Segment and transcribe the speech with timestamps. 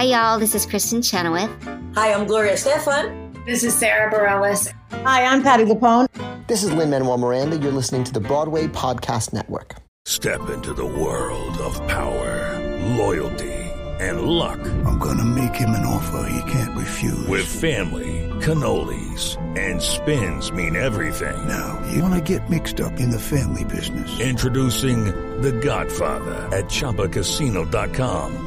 [0.00, 0.38] Hi, y'all.
[0.38, 1.50] This is Kristin Chenoweth.
[1.94, 3.44] Hi, I'm Gloria Estefan.
[3.44, 4.72] This is Sara Bareilles.
[5.04, 6.06] Hi, I'm Patti LuPone.
[6.46, 7.58] This is Lin Manuel Miranda.
[7.58, 9.74] You're listening to the Broadway Podcast Network.
[10.06, 12.58] Step into the world of power,
[12.96, 13.52] loyalty,
[14.00, 14.60] and luck.
[14.86, 17.26] I'm going to make him an offer he can't refuse.
[17.28, 21.46] With family, cannolis, and spins mean everything.
[21.46, 24.18] Now, you want to get mixed up in the family business.
[24.18, 25.04] Introducing
[25.42, 28.46] The Godfather at ChumbaCasino.com.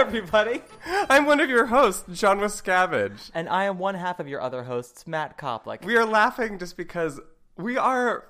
[0.00, 0.62] Everybody.
[1.10, 3.30] I'm one of your hosts, John Miscavige.
[3.34, 5.84] And I am one half of your other hosts, Matt Koplik.
[5.84, 7.20] We are laughing just because
[7.58, 8.24] we are,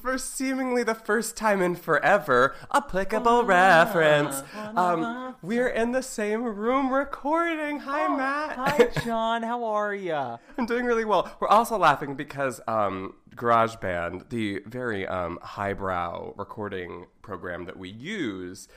[0.00, 4.44] for seemingly the first time in forever, applicable reference.
[4.76, 7.80] Um, we're in the same room recording.
[7.80, 8.56] Hi, Matt.
[8.56, 9.42] Hi, John.
[9.42, 10.36] How are ya?
[10.56, 11.28] I'm doing really well.
[11.40, 18.68] We're also laughing because um, GarageBand, the very um, highbrow recording program that we use,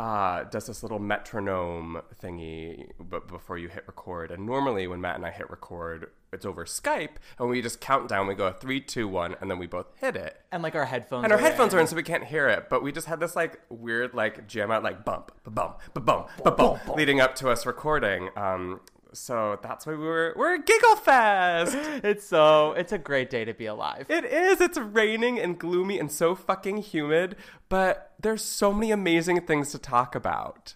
[0.00, 4.30] uh, does this little metronome thingy but before you hit record.
[4.30, 8.08] And normally, when Matt and I hit record, it's over Skype, and we just count
[8.08, 8.26] down.
[8.26, 10.40] We go three, two, one, and then we both hit it.
[10.52, 11.24] And like our headphones.
[11.24, 11.78] And our headphones in.
[11.78, 12.70] are in, so we can't hear it.
[12.70, 16.00] But we just had this like weird like jam out like bump, ba bump, ba
[16.00, 18.30] bump, ba bump, leading up to us recording.
[18.36, 18.80] Um,
[19.12, 21.76] so that's why we were we're Giggle Fest.
[22.04, 24.06] It's so it's a great day to be alive.
[24.08, 24.60] It is.
[24.60, 27.36] It's raining and gloomy and so fucking humid,
[27.68, 30.74] but there's so many amazing things to talk about.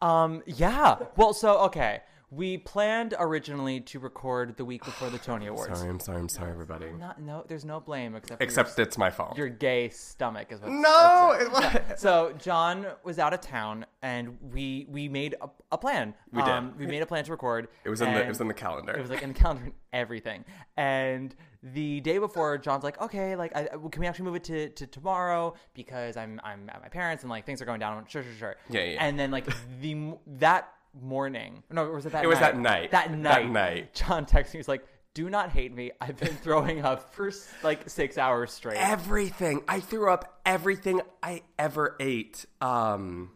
[0.00, 0.96] Um, yeah.
[1.16, 2.00] Well, so okay,
[2.34, 5.78] we planned originally to record the week before the Tony Awards.
[5.78, 6.90] Sorry, I'm sorry, I'm sorry, everybody.
[6.98, 9.36] Not, no, there's no blame except for Except your, it's my fault.
[9.36, 10.70] your gay stomach is what.
[10.70, 11.76] No, it was-.
[12.00, 16.14] So John was out of town, and we we made a, a plan.
[16.32, 16.50] We did.
[16.50, 17.68] Um, we made a plan to record.
[17.84, 18.92] It was in the- it was in the calendar.
[18.92, 20.44] It was like in the calendar and everything.
[20.78, 24.68] And the day before, John's like, okay, like, I, can we actually move it to,
[24.70, 28.04] to tomorrow because I'm I'm at my parents and like things are going down.
[28.08, 28.56] Sure, sure, sure.
[28.70, 29.04] Yeah, yeah.
[29.04, 29.46] And then like
[29.82, 32.24] the m- that morning, no, was it that?
[32.24, 32.90] It was that night?
[32.90, 33.22] that night.
[33.22, 33.50] That night.
[33.52, 33.94] night.
[33.94, 34.58] John texted me.
[34.58, 34.84] He's like.
[35.14, 35.90] Do not hate me.
[36.00, 37.30] I've been throwing up for
[37.62, 38.78] like six hours straight.
[38.78, 39.62] everything.
[39.68, 42.46] I threw up everything I ever ate.
[42.62, 43.30] Um,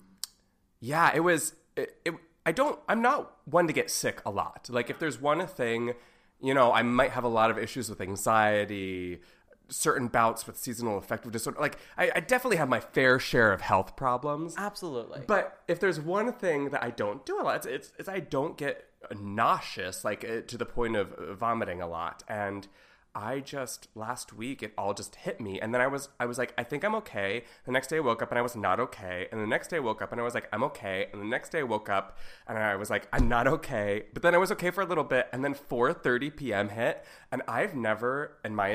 [0.80, 1.52] yeah, it was.
[1.76, 2.14] It, it,
[2.46, 2.78] I don't.
[2.88, 4.70] I'm not one to get sick a lot.
[4.70, 5.92] Like if there's one thing,
[6.40, 9.20] you know, I might have a lot of issues with anxiety,
[9.68, 11.60] certain bouts with seasonal affective disorder.
[11.60, 14.54] Like I, I definitely have my fair share of health problems.
[14.56, 15.22] Absolutely.
[15.26, 18.20] But if there's one thing that I don't do a lot, it's, it's, it's I
[18.20, 18.84] don't get
[19.18, 22.22] nauseous, like uh, to the point of uh, vomiting a lot.
[22.28, 22.66] And
[23.14, 26.36] I just last week it all just hit me, and then I was I was
[26.36, 27.44] like I think I'm okay.
[27.64, 29.78] The next day I woke up and I was not okay, and the next day
[29.78, 31.88] I woke up and I was like I'm okay, and the next day I woke
[31.88, 34.04] up and I was like I'm not okay.
[34.12, 36.68] But then I was okay for a little bit, and then 4:30 p.m.
[36.68, 38.68] hit, and I've never in my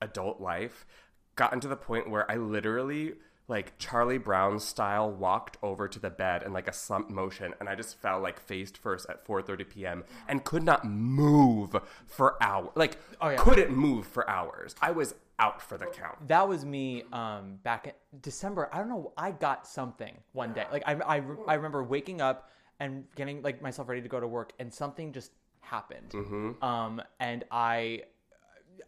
[0.00, 0.86] adult life
[1.36, 3.14] gotten to the point where I literally
[3.48, 7.68] like Charlie Brown style walked over to the bed in like a slump motion and
[7.68, 10.04] I just fell like face first at 4:30 p.m.
[10.26, 12.70] and could not move for hours.
[12.74, 13.36] Like Oh, yeah.
[13.36, 14.74] couldn't move for hours.
[14.82, 16.26] I was out for the count.
[16.28, 18.68] That was me um, back in December.
[18.72, 19.12] I don't know.
[19.16, 20.64] I got something one day.
[20.72, 24.26] Like I, I, I remember waking up and getting like myself ready to go to
[24.26, 25.30] work, and something just
[25.60, 26.10] happened.
[26.10, 26.62] Mhm.
[26.62, 28.02] Um, and I,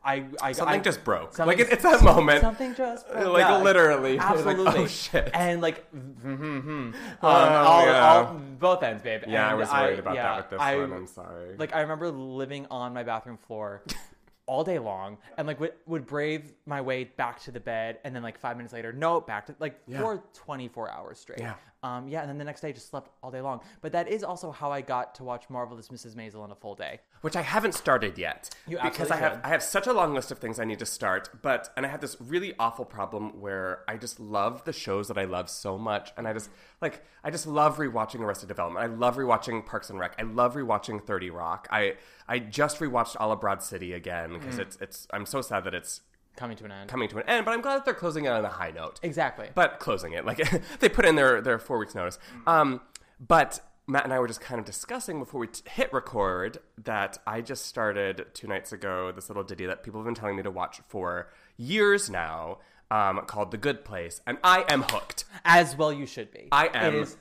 [0.05, 1.39] I, I Something I- just broke.
[1.39, 2.41] Like, it- it's that moment.
[2.41, 3.33] Something just broke.
[3.35, 4.13] Like, Yeah, literally.
[4.15, 4.81] You're like, Absolutely.
[4.83, 5.31] oh, shit.
[5.35, 8.15] And like, mm-hmm, um, Oh, all, yeah.
[8.15, 9.23] all, both ends, babe.
[9.27, 10.93] Yeah, I was worried about that with this I- one.
[10.93, 11.57] I'm sorry.
[11.57, 13.83] Like I remember living on my bathroom floor
[14.47, 18.17] all day long and like would, would brave my way back to the bed and
[18.17, 20.01] then like five minutes later no back to like Yeah.
[20.01, 21.55] for 24 hours straight Yeah.
[21.83, 23.61] Um, yeah, and then the next day I just slept all day long.
[23.83, 26.17] But that is also how I got to watch Marvelous Mrs.
[26.17, 26.99] Maisel in a full day.
[27.21, 29.41] Which I haven't started yet You because I have should.
[29.45, 31.31] I have such a long list of things I need to start.
[31.43, 35.19] But and I have this really awful problem where I just love the shows that
[35.19, 36.51] I love so much, and I just
[36.81, 38.83] like I just love rewatching Arrested Development.
[38.85, 40.15] I love rewatching Parks and Rec.
[40.19, 41.67] I love rewatching Thirty Rock.
[41.71, 41.95] I
[42.29, 44.61] I just rewatched All of Broad City again because Mm.
[44.61, 46.01] it's it's I'm so sad that it's
[46.37, 46.89] Coming to an end.
[46.89, 49.01] coming to an end, but I'm glad that they're closing it on a high note.
[49.03, 49.49] Exactly.
[49.57, 50.39] But closing it, like
[50.79, 52.17] they put in their their four weeks notice.
[52.47, 52.81] Um,
[53.19, 57.17] but Matt and I were just kind of discussing before we t- hit record that
[57.27, 60.43] I just started two nights ago this little ditty that people have been telling me
[60.43, 62.59] to watch for years now,
[62.91, 65.25] um, called The Good Place, and I am hooked.
[65.45, 66.49] As well, you should be.
[66.53, 66.95] I am.
[66.95, 67.17] It is.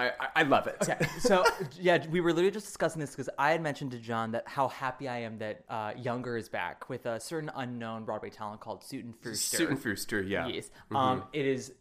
[0.00, 0.76] I, I, I love it.
[0.82, 1.44] Okay, so
[1.80, 4.66] yeah, we were literally just discussing this because I had mentioned to John that how
[4.66, 8.82] happy I am that uh, Younger is back with a certain unknown Broadway talent called
[8.82, 9.36] Sutton Foster.
[9.58, 10.48] Suit and Frewster, yeah.
[10.48, 10.70] Yes.
[10.90, 10.96] Mhm.
[10.96, 11.72] Um, it is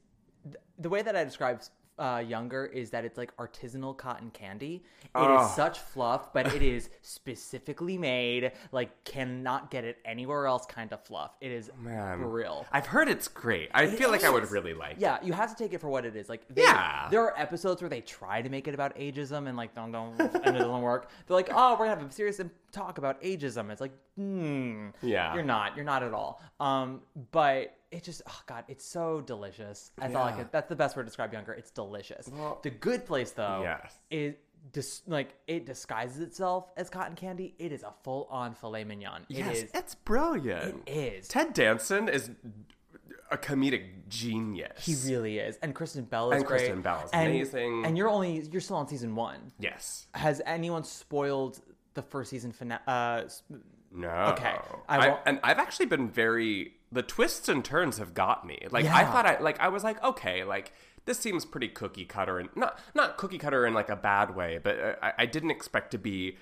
[0.44, 1.62] th- the way that I describe
[2.02, 4.84] uh, Younger is that it's like artisanal cotton candy.
[5.04, 5.54] It is Oh.
[5.56, 10.66] such fluff, but it is specifically made like cannot get it anywhere else.
[10.66, 11.32] Kind of fluff.
[11.42, 12.22] It is Man.
[12.24, 12.66] real.
[12.72, 13.70] I've heard it's great.
[13.74, 14.94] I It feel like I would really like.
[14.94, 15.00] it.
[15.02, 16.28] Yeah, you have to take it for what it is.
[16.28, 17.08] Like, they, Yeah.
[17.12, 20.20] there are episodes where they try to make it about ageism and like don't don't
[20.20, 21.10] and it doesn't work.
[21.28, 23.70] They're like, oh, we're gonna have a serious talk about ageism.
[23.70, 25.34] It's like, hmm, Yeah.
[25.36, 26.42] you're not, you're not at all.
[26.60, 27.02] Um,
[27.32, 29.92] but it just, oh god, it's so delicious.
[29.98, 30.36] That's all I Yeah.
[30.38, 30.50] can.
[30.52, 31.54] That's the best word to describe Younger.
[31.54, 32.30] It's delicious.
[32.64, 34.00] the Good Place though, Yes.
[34.10, 34.36] is.
[34.74, 37.56] Dis- like it disguises itself as cotton candy.
[37.58, 39.24] It is a full-on filet mignon.
[39.28, 39.72] It Yes, is.
[39.74, 40.84] it's brilliant.
[40.88, 41.28] It is.
[41.28, 42.30] Ted Danson is
[43.32, 44.86] a comedic genius.
[44.86, 46.60] He really is, and Kristen Bell is And great.
[46.60, 47.86] Kristen Bell is And- amazing.
[47.88, 49.52] And you're only you're still on season one.
[49.58, 50.08] Yes.
[50.14, 51.60] Has anyone spoiled
[51.96, 52.82] the first season finale?
[52.86, 53.42] Uh, s-
[53.90, 54.10] No.
[54.38, 54.56] Okay,
[54.88, 58.68] I I won't- and I've actually been very the twists and turns have got me.
[58.70, 60.74] Like I thought I like I was like okay like
[61.06, 64.60] this seems pretty cookie cutter and not not cookie cutter in like a bad way,
[64.62, 66.38] but uh, I, I didn't expect to be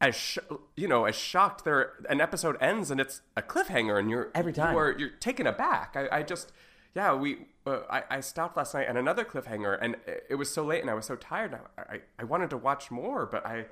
[0.00, 0.38] as sh-
[0.76, 1.64] you know as shocked.
[1.64, 4.72] There an episode ends and it's a cliffhanger and you're Every time.
[4.72, 5.94] you are, you're taken aback.
[5.96, 6.52] I, I just
[6.94, 10.50] yeah we uh, I, I stopped last night and another cliffhanger and it, it was
[10.50, 11.54] so late and I was so tired.
[11.78, 13.66] I, I, I wanted to watch more, but I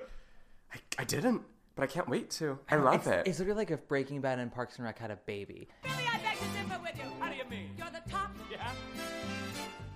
[0.73, 1.41] I, I didn't.
[1.79, 2.59] But I can't wait to.
[2.69, 3.23] I love it's, it.
[3.25, 5.69] It's literally like if Breaking Bad and Parks and Rec had a baby.
[5.81, 7.09] Billy, I beg to differ with you.
[7.21, 7.69] How do you mean?
[7.77, 8.31] You're the top.
[8.51, 8.69] Yeah.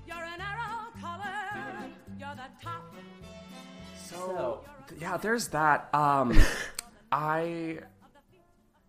[0.07, 1.89] You're an arrow color.
[2.18, 2.83] You're the top.
[4.06, 5.94] So Th- yeah, there's that.
[5.94, 6.39] Um,
[7.12, 7.80] I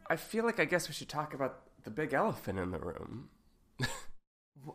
[0.09, 3.29] I feel like I guess we should talk about the big elephant in the room.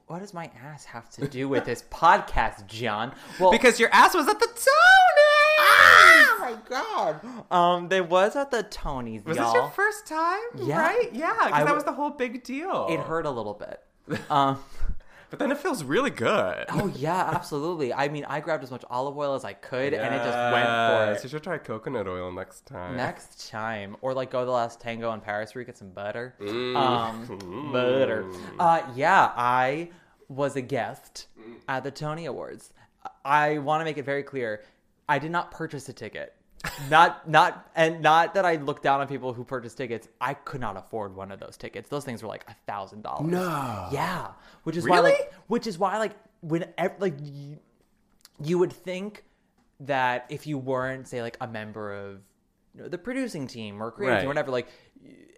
[0.07, 3.13] what does my ass have to do with this podcast, John?
[3.39, 4.57] Well, Because your ass was at the Tony.
[4.67, 4.78] oh
[6.51, 9.45] my god, um, there was at the Tonys, Was y'all.
[9.45, 10.39] this your first time?
[10.55, 10.81] Yeah.
[10.81, 11.09] Right?
[11.13, 12.87] Yeah, because that w- was the whole big deal.
[12.89, 13.81] It hurt a little bit.
[14.29, 14.59] Um,
[15.31, 16.65] But then it feels really good.
[16.69, 17.93] oh yeah, absolutely.
[17.93, 20.65] I mean, I grabbed as much olive oil as I could, and it just went
[20.65, 21.23] for Yes, it.
[21.25, 22.97] You should try coconut oil next time.
[22.97, 25.91] Next time, or like go to the last tango in Paris where you get some
[25.91, 26.33] butter.
[26.41, 26.75] Mm.
[26.75, 28.25] Um, butter.
[28.57, 29.91] Uh, yeah, I
[30.29, 31.27] was a guest
[31.67, 32.73] at the Tony Awards.
[33.23, 34.63] I want to make it very clear,
[35.07, 36.33] I did not purchase a ticket.
[36.89, 40.07] Not not and not that I look down on people who purchase tickets.
[40.19, 41.89] I could not afford one of those tickets.
[41.89, 43.31] Those things were like a thousand dollars.
[43.31, 43.87] No.
[43.91, 44.27] Yeah,
[44.63, 46.65] which is why like which is why like when
[46.99, 47.59] like you,
[48.43, 49.23] you would think
[49.81, 52.19] that if you weren't say like a member of
[52.75, 54.25] you know, the producing team or creative Right.
[54.25, 54.67] or whatever like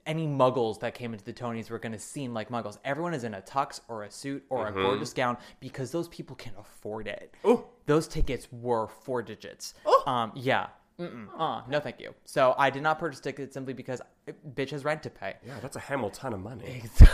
[0.08, 3.24] any muggles that came into the tonys were going to seem like muggles everyone is
[3.24, 7.08] in a tux or a suit or a gorgeous gown because those people can afford
[7.08, 7.50] it Mm-hmm.
[7.52, 7.64] Ooh.
[7.86, 9.76] those tickets were four digits
[10.08, 10.68] um yeah
[11.02, 11.28] Mm-mm.
[11.38, 14.86] Uh, no thank you so i did not purchase tickets simply because uh, bitch has
[14.86, 16.84] rent to pay Yeah, that's a Hamilton of money.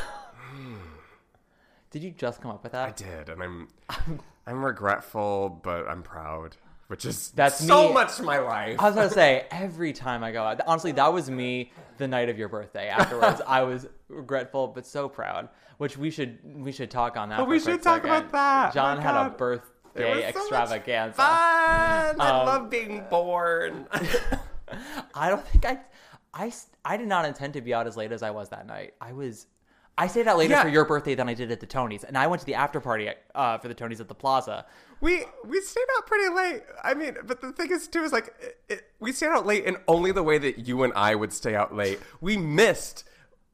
[1.91, 3.67] did you just come up with that I did, and I'm
[4.46, 6.56] I'm regretful, but I'm proud,
[6.88, 7.94] which is That's so me.
[7.94, 8.79] much my life.
[8.79, 10.62] I was gonna say every time I go out.
[10.65, 12.88] Honestly, that was me the night of your birthday.
[12.88, 15.50] Afterwards, I was regretful but so proud.
[15.79, 17.39] Which we should we should talk on that.
[17.39, 18.10] For we should talk second.
[18.10, 18.74] about that.
[18.74, 19.32] John My had a God.
[19.34, 21.15] It birthday so much extravaganza.
[21.17, 21.25] Fun!
[21.27, 23.87] I Um, love being born.
[25.13, 25.79] I don't think I,
[26.33, 26.51] I
[26.85, 28.93] I did not intend to be out as late as I was that night.
[29.01, 29.47] I was.
[29.99, 30.61] I stayed out later Yeah.
[30.61, 32.79] for your birthday than I did at the Tonys, and I went to the after
[32.79, 34.65] party uh, for the Tonys at the Plaza.
[35.01, 36.61] we we stayed out pretty late.
[36.83, 39.65] I mean, but the thing is too is like it, it, we stayed out late
[39.65, 41.99] in only the way that you and I would stay out late.
[42.21, 43.05] We missed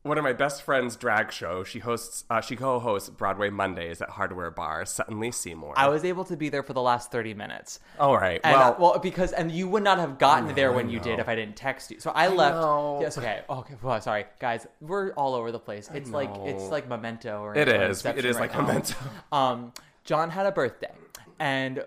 [0.03, 1.63] one of my best friend's drag show.
[1.63, 5.73] She hosts, uh, she co-hosts Broadway Mondays at Hardware Bar, Sutton Lee Seymour.
[5.77, 7.79] I was able to be there for the last thirty minutes.
[7.99, 8.41] All right.
[8.43, 11.19] And, well, uh, well, because and you would not have gotten there when you did
[11.19, 11.99] if I didn't text you.
[11.99, 12.55] So I, left.
[12.55, 12.99] know.
[13.01, 13.17] Yes.
[13.17, 13.41] Okay.
[13.49, 13.75] Okay.
[13.81, 14.67] Well, sorry, guys.
[14.81, 15.89] We're all over the place.
[15.93, 18.05] It's like it's like Memento or It is.
[18.05, 18.67] It is right like now.
[18.67, 18.95] Memento.
[19.31, 20.91] Um, John had a birthday,
[21.39, 21.85] and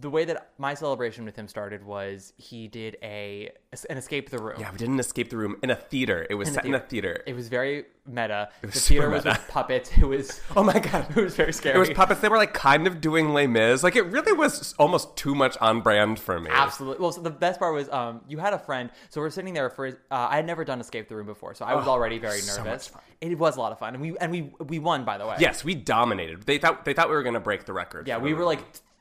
[0.00, 3.50] the way that my celebration with him started was he did a
[3.90, 4.56] an escape the room.
[4.60, 6.26] Yeah, we didn't escape the room in a theater.
[6.30, 7.22] It was set in a theater.
[7.26, 8.50] It was very meta.
[8.62, 9.90] was the theater was with puppets.
[9.96, 11.06] It was Oh my god.
[11.16, 11.74] it was very scary.
[11.76, 12.20] It was puppets.
[12.20, 13.82] They were like kind of doing Les Mis.
[13.82, 16.50] Like it really was almost too much on brand for me.
[16.52, 17.02] Absolutely.
[17.02, 18.90] Well, so the best part was um, you had a friend.
[19.08, 19.88] So we're sitting there for.
[19.88, 22.38] Uh, I had never done escape the room before, so I was Oh, already very
[22.40, 22.86] so nervous.
[22.88, 23.02] fun.
[23.20, 25.36] It was a lot of fun, and we and we we won by the way.
[25.40, 26.42] Yes, we dominated.
[26.42, 28.06] They thought they thought we were gonna break the record.
[28.06, 28.60] Yeah, we were like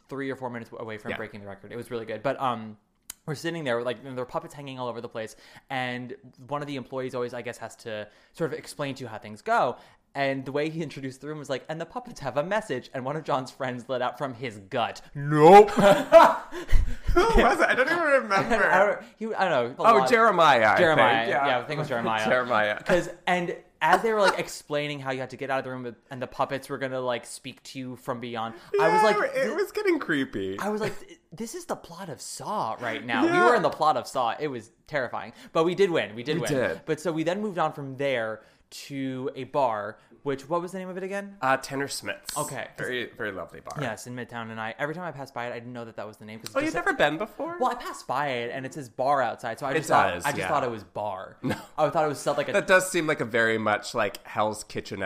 [0.09, 1.17] three or four minutes away from Yeah.
[1.17, 1.71] breaking the record.
[1.71, 2.77] It was really good, but um.
[3.25, 5.37] We're sitting there, like there are puppets hanging all over the place,
[5.69, 6.13] and
[6.49, 9.17] one of the employees always, I guess, has to sort of explain to you how
[9.17, 9.77] things go.
[10.15, 12.91] And the way he introduced the room was like, and the puppets have a message.
[12.93, 15.71] And one of John's friends let out from his gut, "Nope."
[17.13, 17.67] Who was it?
[17.69, 18.63] I don't even remember.
[18.71, 19.75] I don't, he, I don't know.
[19.79, 20.77] Oh, lot- Jeremiah.
[20.77, 21.25] Jeremiah.
[21.25, 21.29] think.
[21.35, 21.59] Yeah.
[21.59, 22.25] I think it was Jeremiah.
[22.25, 22.77] Jeremiah.
[22.77, 25.71] Because and as they were like explaining how you had to get out of the
[25.71, 29.31] room and the puppets were gonna like speak to you from beyond, I was like,
[29.35, 30.57] it was getting creepy.
[30.59, 30.93] I was like,
[31.33, 33.25] this is the plot of Saw right now.
[33.25, 33.41] Yeah.
[33.43, 34.35] We were in the plot of Saw.
[34.39, 36.15] It was terrifying, but we did win.
[36.15, 36.53] We did We win.
[36.53, 36.81] did.
[36.85, 38.41] But so we then moved on from there
[38.73, 39.97] to a bar.
[40.23, 41.35] Which what was the name of it again?
[41.41, 42.37] Uh, Tanner Smith's.
[42.37, 42.67] Okay.
[42.77, 43.77] Very, very lovely bar.
[43.81, 44.51] Yes, in Midtown.
[44.51, 46.23] And I every time I passed by it, I didn't know that that was the
[46.23, 46.39] name.
[46.39, 47.57] Cause Oh, you've never been before?
[47.59, 50.23] Well, I passed by it and it says bar outside, so I just thought does,
[50.23, 50.47] I just yeah.
[50.47, 51.35] thought it was bar.
[51.43, 54.25] No, I thought it was like a That does seem like a very much like
[54.25, 55.03] Hell's Kitchen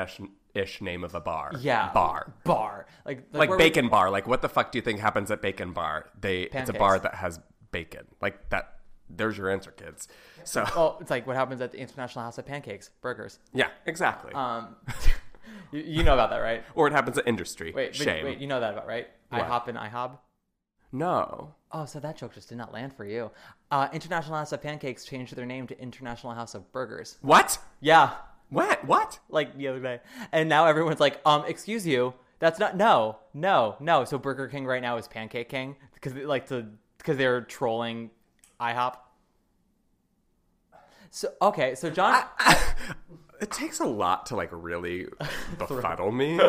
[0.53, 1.51] ish name of a bar.
[1.59, 2.33] yeah Bar.
[2.43, 4.12] bar like Like, we- Bacon Bar.
[4.12, 6.09] Like, what the fuck do you think happens at Bacon Bar?
[6.21, 7.39] They It's a bar that has
[7.71, 8.05] bacon.
[8.21, 8.75] Like, that.
[9.09, 10.07] There's your answer, kids.
[10.43, 13.39] So, Well, it's like what happens at the International House of Pancakes, burgers.
[13.53, 14.33] yeah, exactly.
[14.33, 14.75] Um,
[15.71, 16.63] you, you know about that, right?
[16.75, 17.71] or it happens at Industry.
[17.73, 18.25] Wait, wait, Shame.
[18.25, 19.07] wait, you know that about right?
[19.29, 19.41] What?
[19.43, 20.17] IHOP and IHOB.
[20.91, 21.53] No.
[21.71, 23.29] Oh, so that joke just did not land for you.
[23.71, 27.17] Uh, International House of Pancakes changed their name to International House of Burgers.
[27.21, 27.59] What?
[27.81, 28.13] Yeah,
[28.49, 28.85] What?
[28.85, 29.19] What?
[29.29, 29.99] like the other day,
[30.31, 34.05] and now everyone's like, um, excuse you, that's not no, no, no.
[34.05, 36.67] So Burger King right now is Pancake King because like to
[36.99, 38.11] because they're trolling
[38.59, 38.95] IHOP.
[41.11, 42.23] So okay, so John.
[43.39, 45.05] It takes a lot to, like, really
[45.59, 46.39] befuddle me.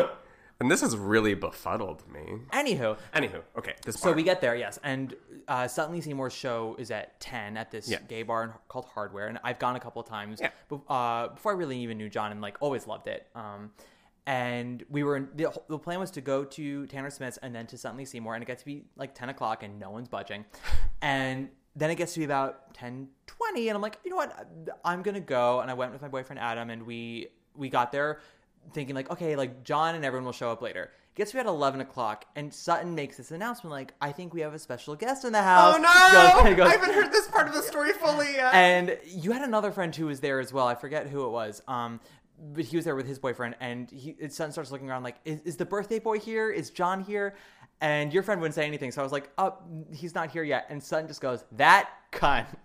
[0.59, 2.39] And this has really befuddled me.
[2.51, 3.75] Anywho, Anywho, okay.
[3.85, 4.15] This So bar.
[4.15, 5.13] we get there, yes, and
[5.47, 7.99] uh, Sutton Seymour's show is at ten at this Yeah.
[8.07, 10.49] gay bar called Hardware, and I've gone a couple of times Yeah.
[10.67, 13.27] be- uh, before I really even knew John, and like always loved it.
[13.35, 13.69] Um,
[14.25, 17.67] and we were in, the, the plan was to go to Tanner Smith's and then
[17.67, 20.09] to Sutton Lee Seymour, and it gets to be like ten o'clock, and no one's
[20.09, 20.43] budging,
[21.03, 24.47] and then it gets to be about 10, 20, and I'm like, you know what,
[24.83, 28.19] I'm gonna go, and I went with my boyfriend Adam, and we we got there
[28.73, 30.91] thinking like, okay, like John and everyone will show up later.
[31.15, 34.41] Gets to be at eleven o'clock, and Sutton makes this announcement like, "I think we
[34.41, 36.43] have a special guest in the house." Oh no!
[36.49, 38.53] Goes- goes- I haven't heard this part of the story fully yet.
[38.53, 40.65] and you had another friend who was there as well.
[40.67, 41.61] I forget who it was.
[41.67, 41.99] Um,
[42.53, 45.41] but he was there with his boyfriend, and he Sutton starts looking around like, "Is,
[45.41, 46.49] is the birthday boy here?
[46.51, 47.35] Is John here?"
[47.81, 49.55] And your friend wouldn't say anything, so I was like, "Oh,
[49.93, 52.47] he's not here yet." And Sutton just goes, "That cunt."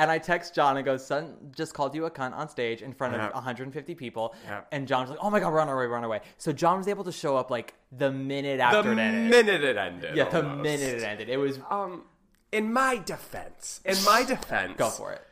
[0.00, 2.92] And I text John and goes, "Sutton just called you a cunt on stage in
[2.92, 3.34] front of Yep.
[3.34, 4.66] 150 people." Yep.
[4.72, 6.20] And John's like, "Oh my god, run away, run our way, we're on our way."
[6.36, 9.30] So John was able to show up like the minute the after it ended.
[9.30, 10.16] minute it ended.
[10.16, 10.62] yeah, the almost.
[10.64, 11.28] minute it ended.
[11.28, 12.04] It was Um,
[12.50, 15.22] in my defense, in my defense, go for it.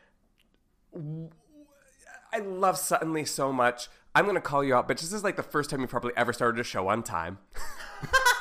[2.33, 3.89] I love Sutton Lee so much.
[4.15, 6.33] I'm gonna call you out, but this is like the first time you probably ever
[6.33, 7.39] started a show on time.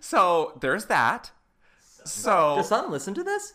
[0.00, 1.30] so there's that.
[2.04, 3.54] So Does Sutton listen to this?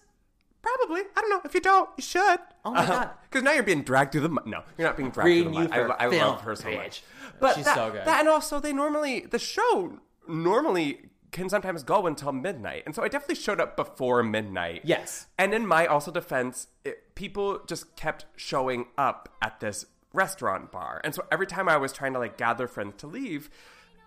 [0.65, 1.41] probably, I don't know.
[1.45, 2.39] If you don't, you should.
[2.63, 2.93] Oh my uh-huh.
[2.93, 3.09] God.
[3.29, 4.47] Because now you're being dragged through the mud.
[4.47, 5.95] No, you're not being dragged Reading through the mud.
[5.99, 7.03] I, I love her so much.
[7.39, 8.05] But She's that, so good.
[8.05, 13.03] That, and also, they normally the show normally can sometimes go until midnight, and so
[13.03, 14.81] I definitely showed up before midnight.
[14.83, 15.27] Yes.
[15.37, 21.01] And in my also defense, it, people just kept showing up at this restaurant bar,
[21.03, 23.49] and so every time I was trying to like gather friends to leave,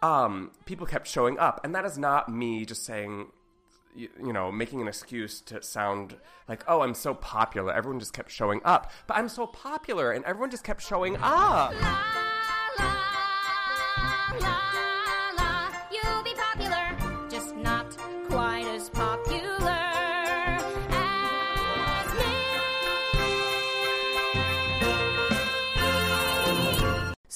[0.02, 3.32] um, people kept showing up, and that is not me just saying
[3.94, 6.16] you, you know, making an excuse to sound
[6.48, 7.72] like, oh, I'm so popular.
[7.72, 8.92] Everyone just kept showing up.
[9.06, 11.72] But I'm so popular, and everyone just kept showing up.
[14.40, 14.77] You'll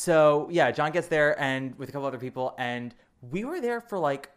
[0.03, 3.81] So yeah, John gets there and with a couple other people, and we were there
[3.81, 4.31] for like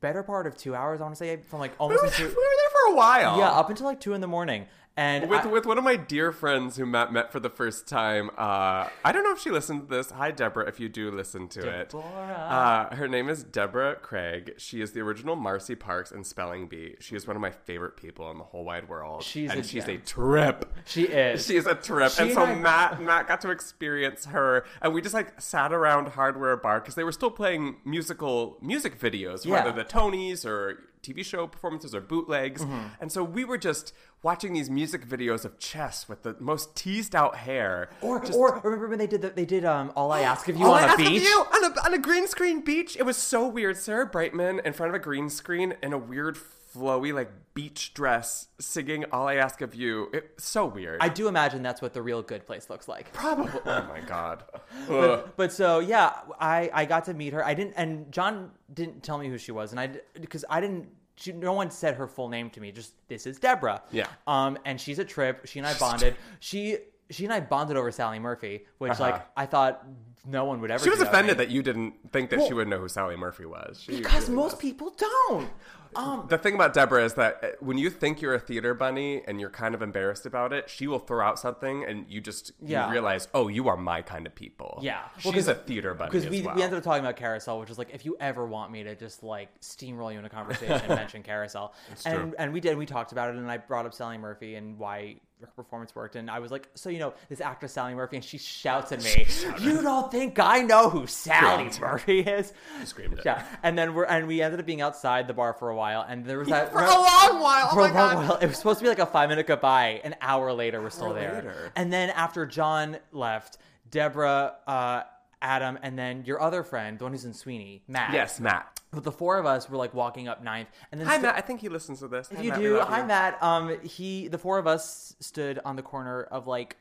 [0.00, 1.00] better part of two hours.
[1.00, 2.96] I want to say from like We almost were, until, we were there for a
[2.96, 3.38] while.
[3.38, 4.66] yeah up until like two in the morning.
[4.94, 7.88] And with I- with one of my dear friends who Matt met for the first
[7.88, 8.28] time.
[8.36, 10.10] Uh, I don't know if she listened to this.
[10.10, 11.94] Hi, Deborah, if you do listen to it.
[11.94, 14.52] Uh, her name is Deborah Craig.
[14.58, 16.96] She is the original Marcy Parks in Spelling Bee.
[17.00, 19.22] She is one of my favorite people in the whole wide world.
[19.22, 19.96] She's and a she's gem.
[19.96, 20.70] a trip.
[20.84, 21.46] she is.
[21.52, 25.00] She's a trip, She and so and Matt Matt got to experience her, and we
[25.00, 29.52] just like sat around Hardware Bar because they were still playing musical music videos, Yeah.
[29.64, 32.80] whether the Tonys or TV show performances or bootlegs, Mm-hmm.
[33.00, 33.92] and so we were just
[34.22, 38.60] watching these music videos of Chess with the most teased out hair, or, just, or
[38.62, 40.80] remember when they did the, they did um all I ask of you All on
[40.82, 41.22] I a Ask of beach?
[41.22, 42.96] You on a, on a green screen beach.
[42.96, 43.76] It was so weird.
[43.76, 46.38] Sarah Brightman in front of a green screen in a weird
[46.74, 50.98] flowy like beach dress singing "All I Ask of You." It's so weird.
[51.00, 53.12] I do imagine that's what the real good place looks like.
[53.12, 53.52] Probably.
[53.66, 54.44] oh my god.
[54.88, 57.44] But, but so yeah, I I got to meet her.
[57.44, 60.88] I didn't, and John didn't tell me who she was, and I because I didn't.
[61.16, 62.72] She, no one said her full name to me.
[62.72, 63.82] Just this is Deborah.
[63.92, 64.06] Yeah.
[64.26, 65.46] Um, and she's a trip.
[65.46, 66.16] She and I bonded.
[66.40, 66.78] She
[67.10, 69.02] she and I bonded over Sally Murphy, which Uh-huh.
[69.02, 69.84] like I thought
[70.26, 70.82] no one would ever.
[70.82, 71.44] She was that offended me.
[71.44, 73.82] that you didn't think that she Well- would know who Sally Murphy was.
[73.82, 75.50] She because most people don't.
[75.96, 79.22] Um, The thing about Deborah is that uh, when you think you're a theater bunny
[79.26, 82.52] and you're kind of embarrassed about it, she will throw out something and you just
[82.62, 84.78] you realize, oh, you are my kind of people.
[84.82, 86.54] Yeah, she's a theater bunny Because we, well.
[86.54, 88.94] we ended up talking about Carousel, which is like if you ever want me to
[88.94, 91.74] just like steamroll you in a conversation, mention Carousel.
[92.02, 92.12] true.
[92.12, 92.76] And and we did.
[92.76, 96.16] We talked about it, and I brought up Sally Murphy and why her performance worked.
[96.16, 99.02] And I was like, so you know this actress Sally Murphy, and she shouts at
[99.04, 99.26] me,
[99.60, 102.52] "You don't think I know who Sally Murphy is?"
[102.84, 103.22] screamed it.
[103.24, 103.44] Yeah.
[103.62, 106.24] And then we're and we ended up being outside the bar for a while, and
[106.24, 107.68] there was that For a long while.
[107.70, 108.28] Oh for my a long god.
[108.28, 108.38] while.
[108.38, 110.00] It was supposed to be like a five minute goodbye.
[110.04, 111.34] An hour later, we're still there.
[111.34, 111.72] later.
[111.76, 113.58] And then after John left,
[113.90, 115.02] Deborah, uh,
[115.40, 118.12] Adam, and then your other friend, the one who's in Sweeney, Matt.
[118.12, 118.80] Yes, Matt.
[118.92, 121.36] But the four of us were like walking up Ninth, and then Hi, sto- Matt.
[121.36, 122.30] I think he listens to this.
[122.30, 123.06] If Hi, you Matt, we do, love hi you.
[123.06, 123.42] Matt.
[123.42, 126.76] Um, he, the four of us stood on the corner of like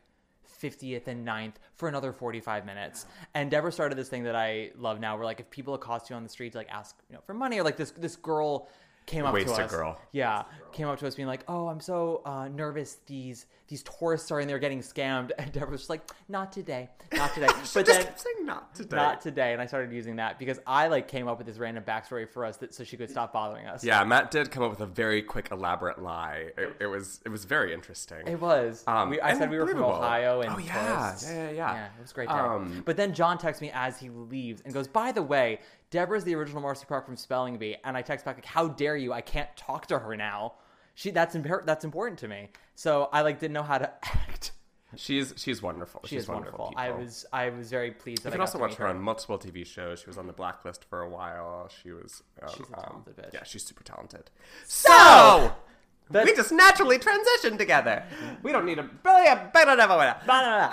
[0.62, 3.06] 50th and 9th for another 45 minutes.
[3.34, 6.16] And Deborah started this thing that I love now where like if people accost you
[6.16, 8.68] on the street to like ask, you know, for money or like this this girl
[9.06, 9.72] came up to Wasted us.
[9.72, 10.00] girl.
[10.12, 12.98] Yeah, came up to us being like, "Oh, I'm so uh, nervous.
[13.08, 16.90] These these tourists are in there getting scammed." And Deborah was just like, "Not today,
[17.14, 18.96] not today." She but just then kept saying not today.
[18.96, 21.84] not today, and I started using that because I like came up with this random
[21.84, 23.84] backstory for us that so she could stop bothering us.
[23.84, 26.52] Yeah, Matt did come up with a very quick, elaborate lie.
[26.58, 28.28] It, it was it was very interesting.
[28.28, 28.84] It was.
[28.88, 29.84] Um, we, I said we were from.
[29.84, 31.16] Ohio, and Oh, yeah.
[31.24, 31.74] Yeah, yeah, yeah.
[31.74, 32.30] Yeah, it was great.
[32.30, 35.60] Um, but then John texts me as he leaves and goes, "By the way,
[35.92, 38.98] Deborah's the original Marcy Park from Spelling Bee," and I text back like, "How dare
[38.98, 39.14] you?
[39.14, 40.54] I can't talk to her now.
[40.96, 44.54] She that's impar- that's important to me." So I like didn't know how to act.
[44.96, 46.02] She's she's wonderful.
[46.04, 46.74] She she's is wonderful.
[46.76, 48.22] I was I was very pleased.
[48.22, 50.00] You That can I also got to watch her on multiple TV shows.
[50.00, 51.70] She was on the Blacklist for a while.
[51.82, 52.24] She was.
[52.42, 53.34] Um, She's a um, bitch.
[53.34, 54.30] Yeah, she's super talented.
[54.66, 55.54] So
[56.14, 58.04] we just naturally transitioned together.
[58.44, 59.54] We don't need a brilliant.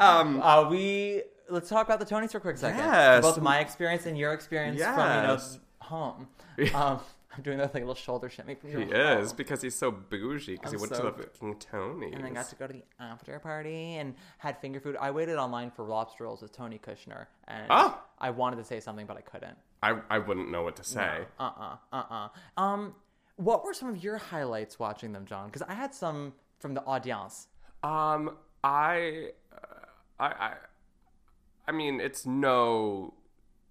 [0.00, 2.78] Um, uh, we let's talk about the Tonys for a quick second.
[2.78, 3.22] Yes.
[3.22, 5.58] Both my experience and your experience from you know Yes.
[5.80, 6.28] home.
[6.74, 7.00] Um,
[7.37, 8.92] I'm doing that like little shoulder shimmy He home.
[8.92, 12.16] is because he's so bougie because he went so to the fucking Tonys.
[12.16, 14.96] And I got to go to the after party and had finger food.
[15.00, 18.02] I waited online for lobster rolls with Tony Kushner, and Oh!
[18.18, 19.56] I wanted to say something, but I couldn't.
[19.84, 21.26] I, I wouldn't know what to say.
[21.38, 22.61] Uh uh uh uh.
[22.61, 22.94] Um,
[23.37, 25.46] what were some of your highlights watching them, John?
[25.46, 27.46] Because I had some from the audience.
[27.84, 29.56] Um, I, uh,
[30.18, 30.52] I, I,
[31.68, 33.14] I mean, it's no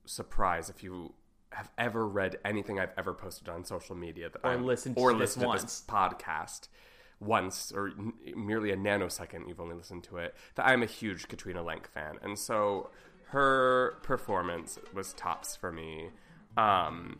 [0.05, 1.13] surprise if you
[1.51, 5.11] have ever read anything I've ever posted on social media that Or I'm, listened or
[5.11, 6.67] to this listened to this podcast
[7.19, 11.27] once or n- merely a nanosecond you've only listened to it that I'm a huge
[11.27, 12.91] Katrina Lenk fan, and so
[13.29, 16.09] her performance was tops for me.
[16.55, 17.19] Um,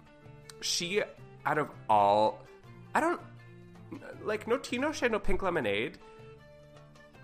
[0.61, 1.01] she
[1.45, 2.45] out of all,
[2.93, 3.21] I don't
[4.23, 5.97] like no Tino Shea, no Pink Lemonade.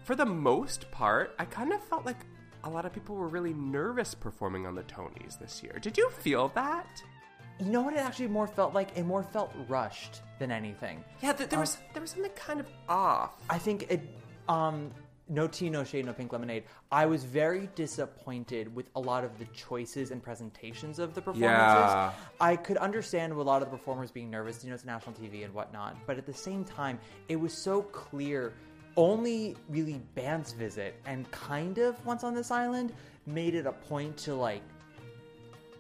[0.03, 2.17] For the most part, I kind of felt like
[2.63, 5.77] a lot of people were really nervous performing on the Tonys this year.
[5.81, 7.03] Did you feel that?
[7.59, 7.93] You know what?
[7.93, 11.03] It actually more felt like it more felt rushed than anything.
[11.21, 13.33] Yeah, th- there Um, was there was something kind of off.
[13.49, 14.01] I think it.
[14.49, 14.91] Um,
[15.29, 16.63] no tea, no shade, no pink lemonade.
[16.91, 21.49] I was very disappointed with a lot of the choices and presentations of the performances.
[21.49, 22.11] Yeah.
[22.41, 25.45] I could understand a lot of the performers being nervous, you know, it's national TV
[25.45, 26.99] and whatnot, but at the same time,
[27.29, 28.53] it was so clear.
[28.95, 32.93] Only really Band's Visit, and kind of once on this island
[33.25, 34.61] made it a point to like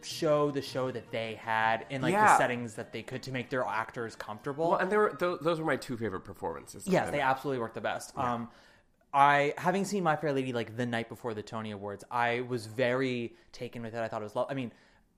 [0.01, 3.49] show the show that they had in like the settings that they could to make
[3.49, 4.71] their actors comfortable.
[4.71, 6.85] Well, and there were th- those were my two favorite performances.
[6.87, 8.17] Yes, they absolutely worked the best.
[8.17, 8.49] Um,
[9.13, 12.65] I having seen My Fair Lady like the night before the Tony Awards, I was
[12.65, 13.99] very taken with it.
[13.99, 14.35] I thought it was.
[14.35, 14.71] Lo- I mean,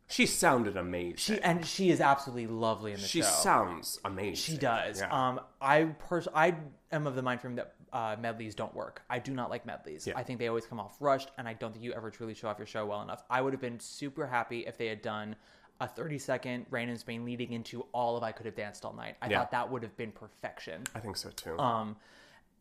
[0.07, 1.15] She sounded amazing.
[1.17, 3.27] She and she is absolutely lovely in the she show.
[3.27, 4.53] She sounds amazing.
[4.55, 4.99] She does.
[4.99, 5.09] Yeah.
[5.29, 6.55] Um, I pers- I
[6.91, 9.01] am of the mind frame that uh, medleys don't work.
[9.09, 10.05] I do not like medleys.
[10.05, 10.13] Yeah.
[10.17, 12.49] I think they always come off rushed, and I don't think you ever truly show
[12.49, 13.23] off your show well enough.
[13.29, 15.35] I would have been super happy if they had done
[15.79, 18.93] a 30 second Rain in Spain leading into all of I Could Have Danced All
[18.93, 19.15] Night.
[19.21, 19.39] I Yeah.
[19.39, 20.83] thought that would have been perfection.
[20.93, 21.57] I think so too.
[21.57, 21.95] Um,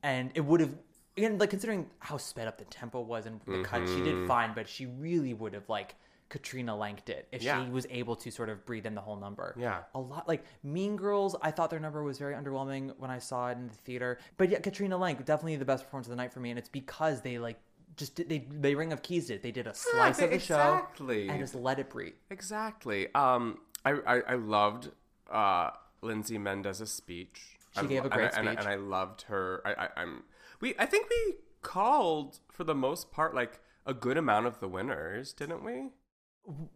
[0.05, 0.75] and it would have
[1.17, 4.27] again like considering how sped up the tempo was and the cut, she did Mhm.
[4.29, 5.95] fine, but she really would have like
[6.35, 7.65] Katrina Lanked it if Yeah.
[7.65, 9.55] she was able to sort of breathe in the whole number.
[9.57, 9.83] Yeah.
[9.95, 11.37] a lot like Mean Girls.
[11.41, 14.49] I thought their number was very underwhelming when I saw it in the theater, but
[14.51, 17.21] yeah, Katrina Lenk definitely the best performance of the night for me, and it's because
[17.23, 17.59] they like.
[17.97, 21.27] Just did, they they Ring of Keys did they did a slice of the exactly.
[21.29, 22.15] show and just let it breathe.
[22.31, 23.07] Exactly.
[23.15, 24.91] Um, I I, I loved
[25.31, 25.71] uh
[26.03, 27.57] Lindsay Mendez's speech.
[27.75, 28.65] She I gave a great and, I- and I- speech.
[28.65, 29.63] and I loved her.
[29.65, 30.25] I, I I'm
[30.61, 34.67] we I think we called for the most part like a good amount of the
[34.69, 35.91] winners, didn't we?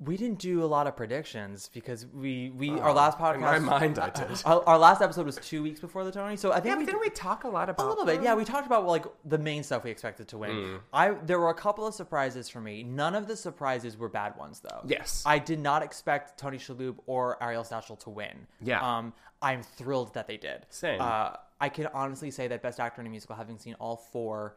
[0.00, 3.34] We didn't do a lot of predictions because we we Oh, our last podcast.
[3.34, 4.28] in my mind, I did.
[4.46, 6.86] Our, our last episode was two weeks before the Tony, so I think Yeah, we
[6.86, 8.16] didn't we talk a lot about a little bit.
[8.16, 8.24] them?
[8.24, 10.50] Yeah, we talked about like the main stuff we expected to win.
[10.50, 10.80] Mm.
[10.94, 12.82] I there were a couple of surprises for me.
[12.82, 14.80] None of the surprises were bad ones though.
[14.86, 15.22] Yes.
[15.26, 18.46] I did not expect Tony Shalhoub or Ariel Stachel to win.
[18.62, 18.80] Yeah.
[18.80, 20.64] Um, I'm thrilled that they did.
[20.70, 21.00] Same.
[21.00, 24.56] Uh, I can honestly say that Best Actor in a Musical, having seen all four,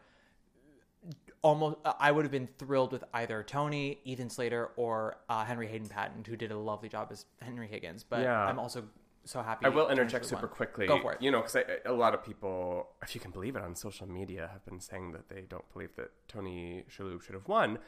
[1.41, 6.25] almost I would have been thrilled with either Tony, Ethan Slater, or uh, Henry Hadden-Paton,
[6.27, 8.03] who did a lovely job as Henry Higgins.
[8.03, 8.45] But Yeah.
[8.45, 8.83] I'm also
[9.23, 9.65] so happy.
[9.65, 10.55] I will interject super won.
[10.55, 10.87] quickly.
[10.87, 11.21] Go for it.
[11.21, 14.49] You know, because a lot of people, if you can believe it, on social media
[14.51, 17.79] have been saying that they don't believe that Tony Shalhoub should have won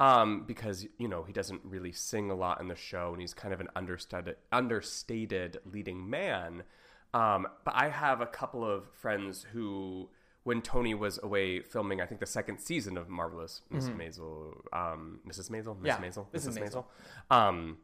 [0.00, 3.34] um, because you know he doesn't really sing a lot in the show and he's
[3.34, 6.62] kind of an understated, understated leading man.
[7.14, 10.08] Um, but I have a couple of friends who,
[10.44, 13.96] when Tony was away filming, I think the second season of Marvelous Miss Mhm.
[13.96, 15.50] Maisel, um, Mrs.
[15.50, 16.58] Maisel, Miss Yeah, Maisel, Mrs.
[16.58, 16.62] Mrs.
[16.62, 16.84] Maisel,
[17.30, 17.78] um,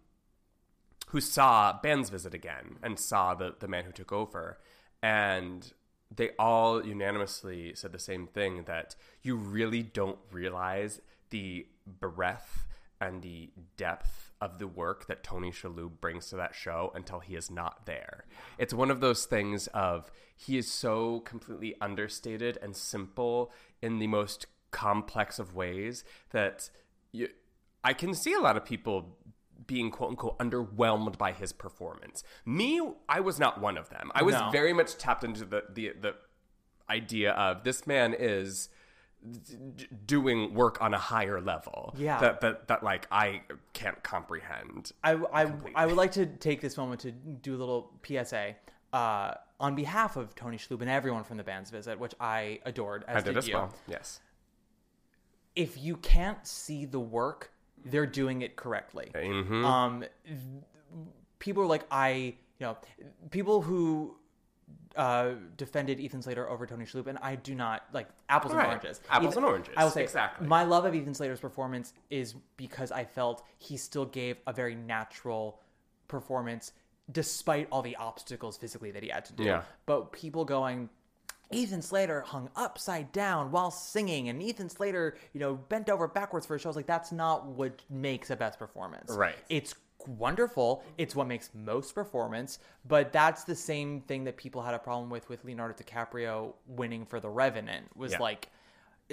[1.08, 4.58] who saw Band's Visit again and saw the, the man who took over.
[5.02, 5.72] And
[6.14, 12.66] they all unanimously said the same thing that you really don't realize the breadth
[13.00, 17.34] and the depth of the work that Tony Shalhoub brings to that show until he
[17.34, 18.24] is not there.
[18.58, 23.50] It's one of those things of he is so completely understated and simple
[23.82, 26.70] in the most complex of ways that
[27.12, 27.28] you,
[27.82, 29.16] I can see a lot of people
[29.66, 32.22] being quote unquote underwhelmed by his performance.
[32.46, 34.10] Me, I was not one of them.
[34.14, 34.50] I was No.
[34.50, 36.14] very much tapped into the the the
[36.88, 38.68] idea of this man is
[40.06, 41.94] doing work on a higher level.
[41.96, 42.20] Yeah.
[42.20, 44.92] That that that like I can't comprehend.
[45.02, 48.54] I, I, I would like to take this moment to do a little PSA
[48.92, 53.04] uh, on behalf of Tony Shalhoub and everyone from the band's visit, which I adored.
[53.08, 53.54] As I did as you.
[53.54, 53.74] well.
[53.86, 54.20] Yes.
[55.56, 57.52] If you can't see the work,
[57.84, 59.10] they're doing it correctly.
[59.14, 59.64] Mhm.
[59.64, 60.04] Um,
[61.38, 62.76] people are like I, you know,
[63.30, 64.16] people who
[64.98, 68.64] uh, defended Ethan Slater over Tony Shalhoub, and I do not like apples Right.
[68.64, 69.00] and oranges.
[69.08, 69.72] Apples and oranges.
[69.76, 70.46] I will say Exactly.
[70.46, 74.74] My love of Ethan Slater's performance is because I felt he still gave a very
[74.74, 75.60] natural
[76.08, 76.72] performance,
[77.12, 79.44] despite all the obstacles physically that he had to do.
[79.44, 79.62] Yeah.
[79.86, 80.90] But people going.
[81.50, 86.44] Ethan Slater hung upside down while singing, and Ethan Slater, you know, bent over backwards
[86.44, 86.68] for a show.
[86.68, 89.10] I was like, that's not what makes a best performance.
[89.12, 89.34] Right.
[89.48, 89.74] It's
[90.06, 90.84] wonderful.
[90.96, 95.10] It's what makes most performance, but that's the same thing that people had a problem
[95.10, 97.96] with with Leonardo DiCaprio winning for The Revenant.
[97.96, 98.18] Was Yeah.
[98.20, 98.48] like,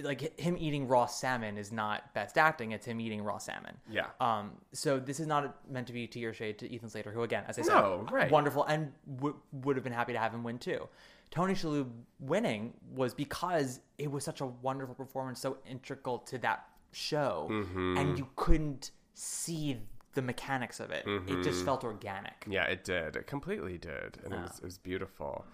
[0.04, 2.74] like him eating raw salmon is not best acting.
[2.74, 3.78] It's him eating raw salmon.
[3.89, 4.08] Yeah.
[4.19, 4.52] Um.
[4.74, 7.45] So this is not meant to be to your shade to Ethan Slater, who again,
[7.48, 8.30] as I said, No, right.
[8.30, 10.88] wonderful, and w- would have been happy to have him win too.
[11.32, 16.67] Tony Shalhoub winning was because it was such a wonderful performance, so integral to that
[16.91, 17.98] show, Mhm.
[17.98, 19.82] and you couldn't see
[20.15, 21.06] the mechanics of it.
[21.08, 21.65] It just Mhm.
[21.65, 22.45] felt organic.
[22.47, 23.15] Yeah, it did.
[23.15, 25.45] It completely did, and it was it was beautiful.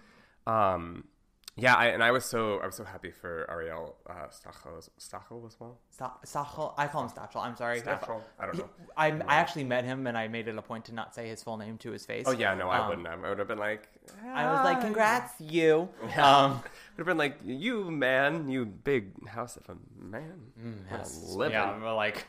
[0.46, 1.04] Um,
[1.54, 4.88] yeah, I, and I was so I was so happy for Ariel uh, Stachel as-
[4.98, 5.78] Stachel as well.
[5.90, 7.42] Sta- Stachel, I call him Stachel.
[7.44, 7.82] I'm sorry.
[7.82, 8.22] Stachel?
[8.40, 8.70] I don't know.
[8.96, 11.42] I, I actually met him, and I made it a point to not say his
[11.42, 12.24] full name to his face.
[12.26, 13.22] Oh yeah, no, I Um, wouldn't have.
[13.22, 13.88] I would have been like,
[14.24, 16.26] I was like, "Congrats, you." Yeah.
[16.44, 16.52] Um,
[16.96, 20.52] would have been like, you man, you big house of a man,
[20.90, 21.22] a Yes.
[21.34, 21.52] living.
[21.52, 22.24] Yeah, like,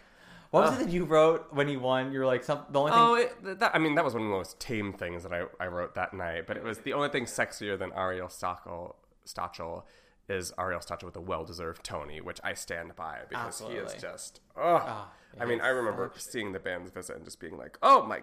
[0.53, 0.81] what was Ugh.
[0.81, 2.11] it that you wrote when you won?
[2.13, 2.99] You were like, some, the only thing.
[3.01, 5.45] Oh, it, that, I mean, that was one of the most tame things that I,
[5.59, 6.45] I wrote that night.
[6.45, 8.93] But it was the only thing sexier than Ariel Stachel,
[9.25, 9.81] Stachel
[10.29, 14.41] is Ariel Stachel with a well-deserved Tony, which I stand by because he is just.
[14.55, 17.79] Oh, Ah, I mean, I remember such- seeing the band's visit and just being like,
[17.81, 18.21] "Oh my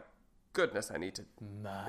[0.52, 1.24] goodness, I need to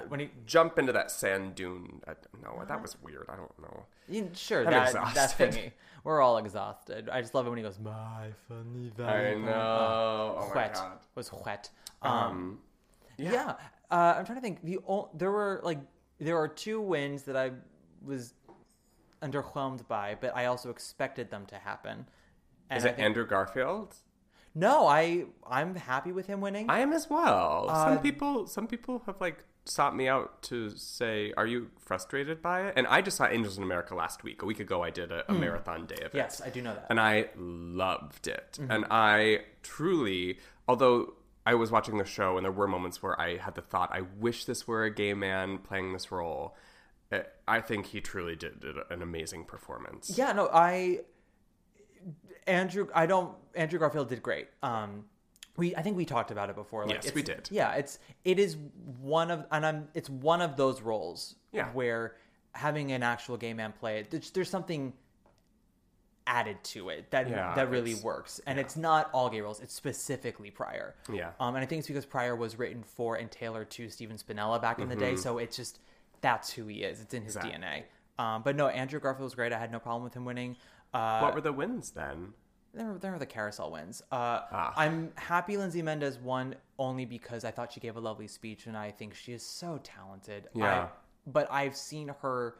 [0.07, 3.27] when he jump into that sand dune." I, no, that was weird.
[3.29, 3.85] I don't know.
[4.09, 5.51] You- sure, I'm that, exhausted.
[5.51, 5.71] thingy.
[6.03, 7.09] We're all exhausted.
[7.09, 10.35] I just love it when he goes, "My funny I Valentine." know.
[10.39, 10.99] Oh my wet God.
[11.15, 11.69] was wet.
[12.01, 12.59] Um, Um,
[13.17, 13.55] Yeah.
[13.91, 14.63] Uh, I'm trying to think.
[14.63, 15.79] The o- there were like
[16.19, 17.51] there are two wins that I
[18.03, 18.33] was
[19.21, 22.05] underwhelmed by, but I also expected them to happen.
[22.69, 23.95] And Is I it think- Andrew Garfield?
[24.53, 26.69] No, I I'm happy with him winning.
[26.69, 27.67] I am as well.
[27.69, 32.41] Uh, some people, some people have like sought me out to say, "Are you frustrated
[32.41, 34.41] by it?" And I just saw Angels in America last week.
[34.41, 36.17] A week ago, I did a, a marathon day of it.
[36.17, 36.87] Yes, I do know that.
[36.89, 38.57] and I loved it.
[38.59, 38.71] Mm-hmm.
[38.71, 40.37] And I truly,
[40.67, 41.13] although
[41.45, 44.01] I was watching the show and there were moments where I had the thought, I
[44.19, 46.55] wish this were a gay man playing this role.
[47.11, 50.13] uh, I think he truly did, did an amazing performance.
[50.17, 50.99] Yeah, no, I
[52.47, 54.47] Andrew I don't Andrew Garfield did great.
[54.63, 55.05] Um
[55.57, 56.85] we I think we talked about it before.
[56.85, 57.47] Like Yes, we did.
[57.51, 58.57] Yeah, it's it is
[59.01, 61.69] one of and I'm it's one of those roles Yeah.
[61.73, 62.15] where
[62.53, 64.93] having an actual gay man play it, there's, there's something
[66.27, 68.39] added to it that Yeah, that really works.
[68.45, 70.95] And it's not all gay roles, it's specifically Pryor.
[71.11, 71.31] Yeah.
[71.39, 74.61] Um and I think it's because Pryor was written for and tailored to Stephen Spinella
[74.61, 75.03] back in the Mm-hmm.
[75.03, 75.79] day, so it's just
[76.21, 77.01] that's who he is.
[77.01, 77.59] It's in his Exactly.
[77.59, 77.83] DNA.
[78.19, 79.51] Um, but no, Andrew Garfield was great.
[79.51, 80.55] I had no problem with him winning.
[80.93, 82.33] Uh, What were the wins then?
[82.73, 84.01] there, there are the carousel wins.
[84.11, 84.73] Uh, Ah.
[84.77, 88.77] I'm happy Lindsay Mendez won only because I thought she gave a lovely speech, and
[88.77, 90.47] I think she is so talented.
[90.53, 90.83] Yeah.
[90.83, 90.87] I,
[91.27, 92.55] but I've seen her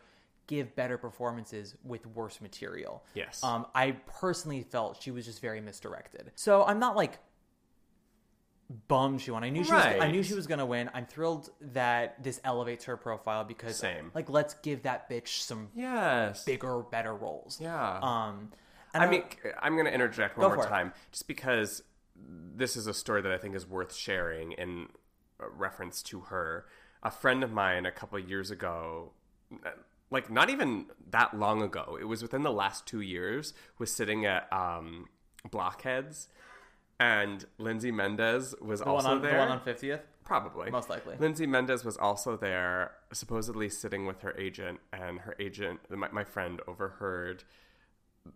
[0.48, 3.04] give better performances with worse material.
[3.14, 3.42] Yes.
[3.44, 6.32] Um, I personally felt she was just very misdirected.
[6.36, 7.20] So I'm not like
[8.88, 9.44] bummed she won.
[9.44, 10.90] I knew she was, I knew she was gonna win.
[10.94, 14.12] I'm thrilled that this elevates her profile because Same.
[14.14, 16.44] like let's give that bitch some Yes.
[16.46, 17.60] bigger, better roles.
[17.62, 18.00] Yeah.
[18.02, 18.52] Um,
[18.94, 19.24] and I mean,
[19.62, 20.74] I'm going to interject one Go more for it.
[20.74, 21.82] time, just because
[22.16, 24.90] this is a story that I think is worth sharing in
[25.42, 26.66] uh, reference to her.
[27.02, 29.14] A friend of mine a couple of years ago,
[30.10, 34.26] like not even that long ago, it was within the last two years, was sitting
[34.26, 35.08] at um,
[35.50, 36.28] Blockheads,
[37.02, 39.32] and Lindsay Mendez was the also one on there.
[39.32, 40.02] the one on fiftieth.
[40.24, 40.70] Probably.
[40.70, 41.16] Most likely.
[41.18, 46.24] Lindsay Mendez was also there, supposedly sitting with her agent, and her agent, my, my
[46.24, 47.44] friend, overheard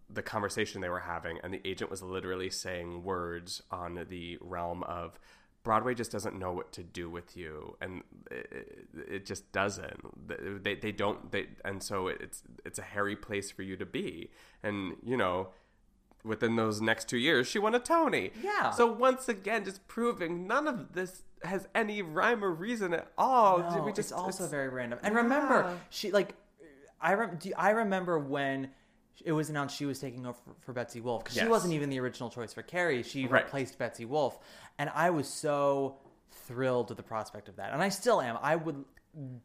[0.10, 4.82] the conversation they were having, and the agent was literally saying words on the realm
[4.84, 5.20] of
[5.62, 8.02] Broadway just doesn't know what to do with you, and
[8.32, 10.64] it, it just doesn't.
[10.64, 11.32] They, they don't.
[11.32, 14.32] They and so it's it's a hairy place for you to be,
[14.64, 15.50] and you know.
[16.26, 18.32] Within those next two years, she won a Tony.
[18.44, 18.72] Yeah.
[18.72, 23.60] So once again, just proving none of this has any rhyme or reason at all.
[23.60, 25.00] No, we just it's also it's- very random.
[25.04, 26.34] And remember, she like,
[27.00, 28.72] I rem- do, I remember when
[29.24, 31.90] it was announced she was taking over for, for Betsy Wolfe because she wasn't even
[31.90, 33.04] the original choice for Carrie.
[33.04, 33.44] She Right.
[33.44, 34.38] replaced Betsy Wolfe,
[34.80, 35.98] and I was so
[36.32, 38.38] thrilled with the prospect of that, and I still am.
[38.42, 38.84] I would,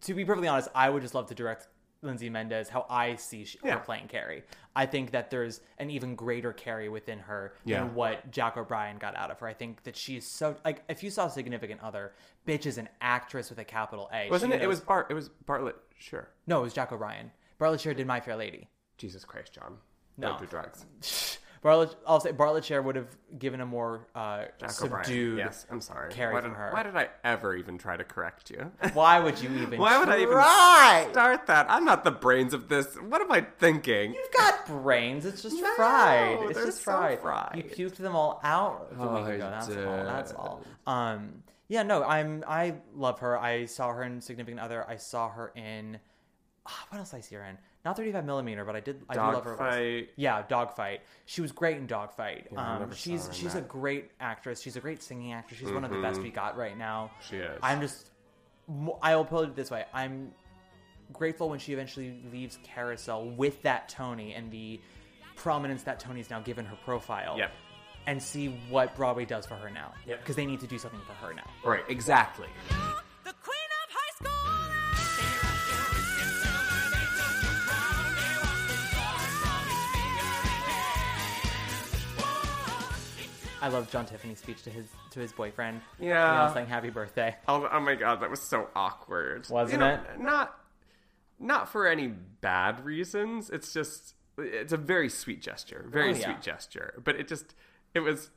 [0.03, 1.69] to be perfectly honest, I would just love to direct.
[2.03, 3.75] Lindsay Mendez, how I see she, Yeah.
[3.75, 4.43] her playing Carrie.
[4.75, 7.81] I think that there's an even greater Carrie within her Yeah.
[7.81, 9.47] than what Jack O'Brien got out of her.
[9.47, 12.13] I think that she's so like if you saw Significant Other,
[12.47, 14.31] bitch is an actress with a capital A.
[14.31, 14.63] wasn't She it?
[14.63, 15.09] It was Bart.
[15.11, 15.77] It was Bartlett.
[15.99, 16.29] Sure.
[16.47, 17.31] no, it was Jack O'Brien.
[17.59, 18.69] Bartlett Sher did My Fair Lady.
[18.97, 19.77] Jesus Christ, John.
[20.17, 20.29] No.
[20.29, 20.87] Don't do drugs.
[21.63, 25.37] Bartlett, I'll say Bartlett Sher would have given a more uh, subdued.
[25.37, 26.11] Yes, I'm sorry.
[26.11, 26.71] Carrie why from did, her.
[26.73, 28.73] Why did I ever even try to correct you?
[28.95, 29.79] Why would you even?
[29.79, 31.07] Why would I even try?
[31.11, 31.67] start that?
[31.69, 32.95] I'm not the brains of this.
[32.97, 34.15] What am I thinking?
[34.15, 35.27] You've got brains.
[35.27, 36.39] It's just No, fried.
[36.51, 37.21] It's just so fried.
[37.21, 37.53] fried.
[37.57, 39.51] You puked them all out a Oh, week I ago.
[39.51, 39.75] That's all.
[39.75, 39.87] did.
[40.07, 40.63] That's all.
[40.87, 42.43] Um, yeah, no, I'm.
[42.49, 43.39] I love her.
[43.39, 44.89] I saw her in Significant Other.
[44.89, 45.99] I saw her in.
[46.67, 47.59] ah, what else I see her in?
[47.85, 49.03] Not 35 millimeter, but I did.
[49.09, 49.57] I do love her.
[49.57, 50.11] Dogfight.
[50.17, 51.01] Yeah, Dogfight.
[51.25, 52.49] She was great in Dogfight.
[52.55, 54.61] I um, never saw she's her in she's a great actress.
[54.61, 55.61] She's a great singing actress.
[55.61, 57.11] She's one of the best we got right now.
[57.27, 57.59] She is.
[57.63, 58.11] I'm just.
[59.03, 59.87] I will put it this way.
[59.95, 60.33] I'm
[61.13, 64.81] grateful when she eventually leaves Carousel with that Tony and the
[65.37, 67.37] prominence that Tony's now given her profile.
[67.39, 67.53] Yep.
[68.07, 69.93] And see what Broadway does for her now.
[70.07, 70.21] Yep.
[70.21, 71.49] Because they need to do something for her now.
[71.65, 71.85] Right.
[71.89, 72.49] Exactly.
[73.25, 73.60] The queen
[83.63, 85.81] I love John Tiffany's speech to his to his boyfriend.
[85.99, 86.43] Yeah.
[86.43, 87.37] You know, saying happy birthday.
[87.49, 89.49] Oh, oh my god, that was so awkward.
[89.51, 90.21] Wasn't You know, it?
[90.21, 90.59] Not,
[91.39, 93.51] not for any bad reasons.
[93.51, 96.25] It's just, it's a very sweet gesture, very Oh, yeah.
[96.25, 97.01] sweet gesture.
[97.05, 97.55] But it just,
[97.95, 98.31] it was,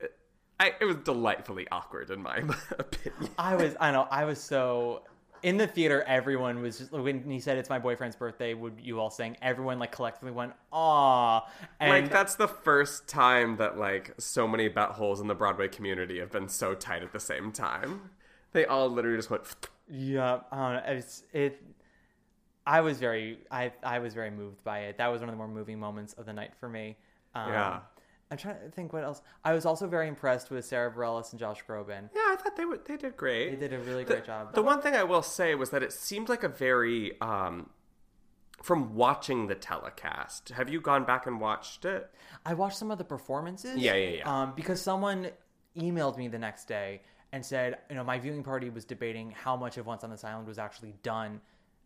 [0.00, 0.16] it,
[0.60, 2.36] I, it was delightfully awkward in my
[2.78, 3.30] opinion.
[3.38, 5.02] I was I know I was so
[5.44, 6.02] in the theater.
[6.04, 8.54] Everyone was just when he said it's my boyfriend's birthday.
[8.54, 9.36] Would you all sing?
[9.42, 11.46] Everyone like collectively went aw.
[11.78, 16.18] And like that's the first time that like so many buttholes in the Broadway community
[16.18, 18.10] have been so tight at the same time.
[18.52, 19.44] They all literally just went.
[19.86, 20.92] Yeah, I don't know.
[20.94, 21.62] It's it.
[22.66, 24.96] I was very, I I was very moved by it.
[24.96, 26.96] That was one of the more moving moments of the night for me.
[27.34, 27.80] Um, Yeah.
[28.30, 29.22] I'm trying to think what else.
[29.44, 32.08] I was also very impressed with Sara Bareilles and Josh Groban.
[32.14, 32.84] Yeah, I thought they would.
[32.86, 33.50] They did great.
[33.50, 34.54] They did a really The- great job.
[34.54, 37.70] The one thing I will say was that it seemed like a very, um,
[38.62, 40.48] from watching the telecast.
[40.50, 42.10] Have you gone back and watched it?
[42.46, 43.76] I watched some of the performances.
[43.76, 44.42] Yeah, yeah, yeah.
[44.42, 45.28] Um, because someone
[45.76, 49.54] emailed me the next day and said, you know, my viewing party was debating how
[49.56, 51.40] much of Once on This Island was actually done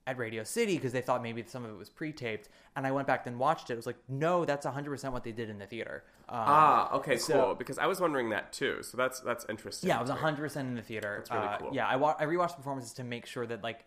[0.08, 2.48] at Radio City because they thought maybe some of it was pre-taped.
[2.74, 3.74] And I went back and watched it.
[3.74, 6.02] It was like, no, that's 100% what they did in the theater.
[6.30, 7.54] Um, ah, okay, so- cool.
[7.54, 8.78] Because I was wondering that too.
[8.82, 9.88] So that's that's interesting.
[9.88, 11.16] Yeah, it was 100% in the theater.
[11.18, 11.70] That's really Uh, cool.
[11.74, 13.84] Yeah, I, wa- I rewatched performances to make sure that, like,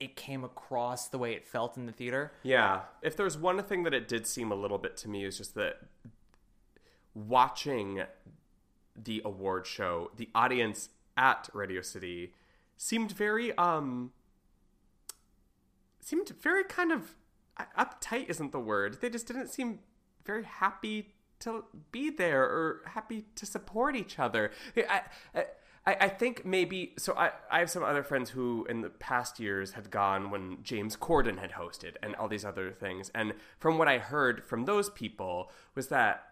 [0.00, 2.32] it came across the way it felt in the theater.
[2.42, 2.80] Yeah.
[3.00, 5.54] If there's one thing that it did seem a little bit to me is just
[5.54, 5.82] that
[7.14, 8.02] watching
[8.96, 12.32] the award show, the audience at Radio City
[12.76, 14.10] seemed very um
[16.06, 17.14] seemed very kind of
[17.56, 19.00] uh, uptight isn't the word.
[19.00, 19.80] They just didn't seem
[20.24, 24.50] very happy to be there or happy to support each other.
[24.76, 25.02] I,
[25.34, 25.44] I,
[25.86, 27.14] I I think maybe so.
[27.14, 30.96] I, I have some other friends who, in the past years, had gone when James
[30.96, 33.10] Corden had hosted and all these other things.
[33.14, 36.24] And from what I heard from those people was that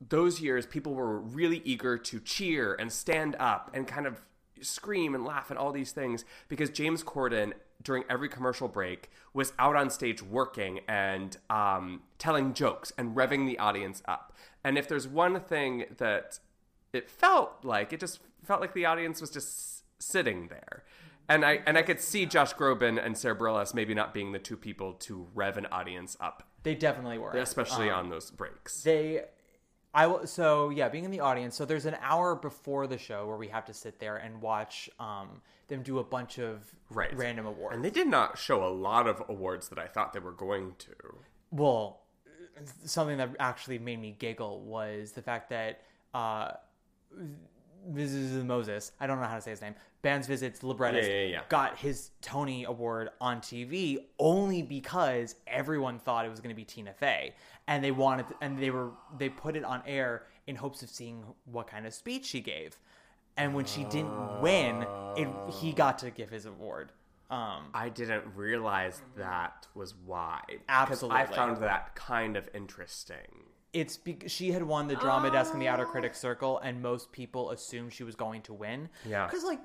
[0.00, 4.22] those years people were really eager to cheer and stand up and kind of
[4.60, 9.52] scream and laugh and all these things because James Corden during every commercial break was
[9.58, 14.32] out on stage working and um, telling jokes and revving the audience up.
[14.62, 16.38] And if there's one thing that
[16.92, 20.84] it felt like, it just felt like the audience was just sitting there.
[21.28, 24.38] And I and I could see Josh Groban and Sara Bareilles maybe not being the
[24.38, 27.30] two people to rev an audience up, They definitely were.
[27.32, 28.82] especially Um, on those breaks.
[28.82, 29.22] They,
[29.94, 30.26] I will.
[30.26, 31.56] So yeah, being in the audience.
[31.56, 34.90] So there's an hour before the show where we have to sit there and watch
[34.98, 37.16] um, them do a bunch of right.
[37.16, 37.76] random awards.
[37.76, 40.74] And they did not show a lot of awards that I thought they were going
[40.78, 40.94] to.
[41.50, 42.00] Well,
[42.84, 46.52] something that actually made me giggle was the fact that uh.
[47.86, 51.40] Moses, I don't know how to say his name, Band's Visit's Librettist, Yeah, yeah, yeah.
[51.48, 56.64] got his Tony Award on TV only because everyone thought it was going to be
[56.64, 57.34] Tina Fey,
[57.66, 61.24] and they wanted, and they were, they put it on air in hopes of seeing
[61.44, 62.78] what kind of speech she gave,
[63.36, 65.28] and when she didn't win, it,
[65.60, 66.92] he got to give his award.
[67.30, 70.42] Um, I didn't realize that was why.
[70.68, 71.18] Absolutely.
[71.20, 73.48] I found that kind of interesting.
[73.74, 76.22] It's because she had won the drama desk in the outer critics ah.
[76.22, 79.26] circle and most people assumed she was going to win Yeah.
[79.26, 79.58] because like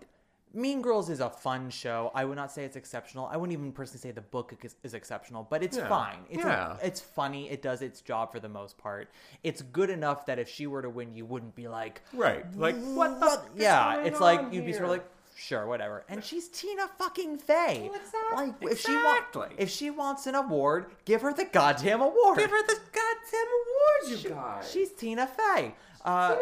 [0.52, 3.72] mean girls is a fun show i would not say it's exceptional i wouldn't even
[3.72, 5.88] personally say the book is, is exceptional but it's Yeah.
[5.88, 6.78] fine it's, Yeah.
[6.82, 9.12] a, it's funny it does its job for the most part
[9.44, 12.44] it's good enough that if she were to win you wouldn't be like Right.
[12.58, 15.06] Like, what the what fuck is yeah it's like you'd be sort of like
[15.40, 19.40] sure whatever and she's tina fucking fey exact- like if she exactly.
[19.42, 23.48] wants if she wants an award give her the goddamn award Give her the goddamn
[23.48, 24.72] award, you guys.
[24.72, 25.74] She's Tina Fey.
[26.06, 26.38] Uh,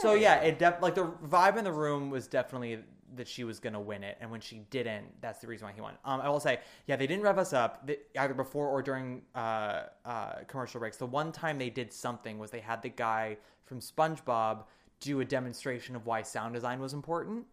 [0.00, 2.78] so yeah, it def- like the vibe in the room was definitely
[3.16, 5.80] that she was gonna win it, and when she didn't, that's the reason why he
[5.80, 5.94] won.
[6.04, 9.22] Um, I will say, yeah, they didn't rev us up th- either before or during
[9.34, 10.96] uh, uh, commercial breaks.
[10.96, 14.64] The one time they did something was they had the guy from SpongeBob
[15.00, 17.46] do a demonstration of why sound design was important.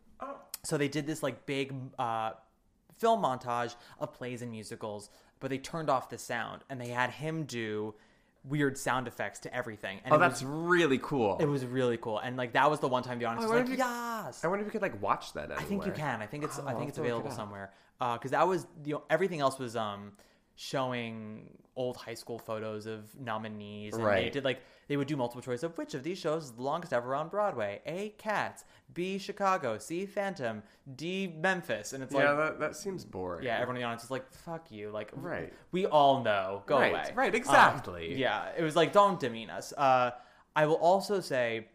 [0.63, 2.31] So they did this like big uh,
[2.97, 7.09] film montage of plays and musicals, but they turned off the sound and they had
[7.11, 7.93] him do
[8.43, 9.99] weird sound effects to everything.
[10.03, 11.37] And Oh, that's was, really cool.
[11.39, 12.19] it was really cool.
[12.19, 14.61] And like that was the one time audience I was like, you- "Yes." I wonder
[14.61, 15.45] if you could like watch that.
[15.51, 15.59] Anywhere.
[15.59, 16.21] I think you can.
[16.21, 17.71] I think it's Oh, I think it's available somewhere.
[17.99, 20.13] Because that was you know everything else was um
[20.55, 23.93] showing old high school photos of nominees.
[23.93, 26.51] And They did like they would do multiple choice of which of these shows is
[26.51, 27.81] the longest ever on Broadway.
[27.85, 28.09] A.
[28.17, 28.65] Cats.
[28.93, 29.17] B.
[29.17, 29.77] Chicago.
[29.77, 30.05] C.
[30.05, 30.63] Phantom.
[30.95, 31.27] D.
[31.27, 31.93] Memphis.
[31.93, 33.43] And it's Yeah, like that, that seems boring.
[33.45, 35.53] yeah, everyone in the audience is like, "Fuck you!" Like, Right.
[35.71, 36.63] We all know.
[36.65, 37.11] Go Right, away.
[37.15, 38.15] right, Um, exactly.
[38.15, 39.73] yeah, it was like, don't demean us.
[39.77, 40.11] Uh,
[40.55, 41.67] I will also say,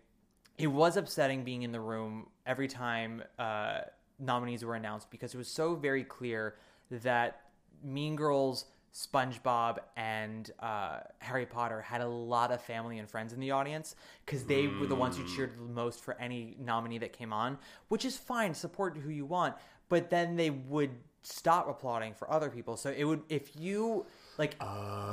[0.58, 3.82] it was upsetting being in the room every time uh,
[4.18, 6.56] nominees were announced because it was so very clear
[6.90, 7.42] that
[7.84, 13.40] Mean Girls, SpongeBob, and uh, Harry Potter had a lot of family and friends in
[13.40, 17.12] the audience because they were the ones who cheered the most for any nominee that
[17.12, 18.52] came on, which is fine.
[18.52, 19.54] Support who you want,
[19.88, 20.90] but then they would
[21.22, 22.76] stop applauding for other people.
[22.76, 24.04] So it would if you
[24.38, 24.56] like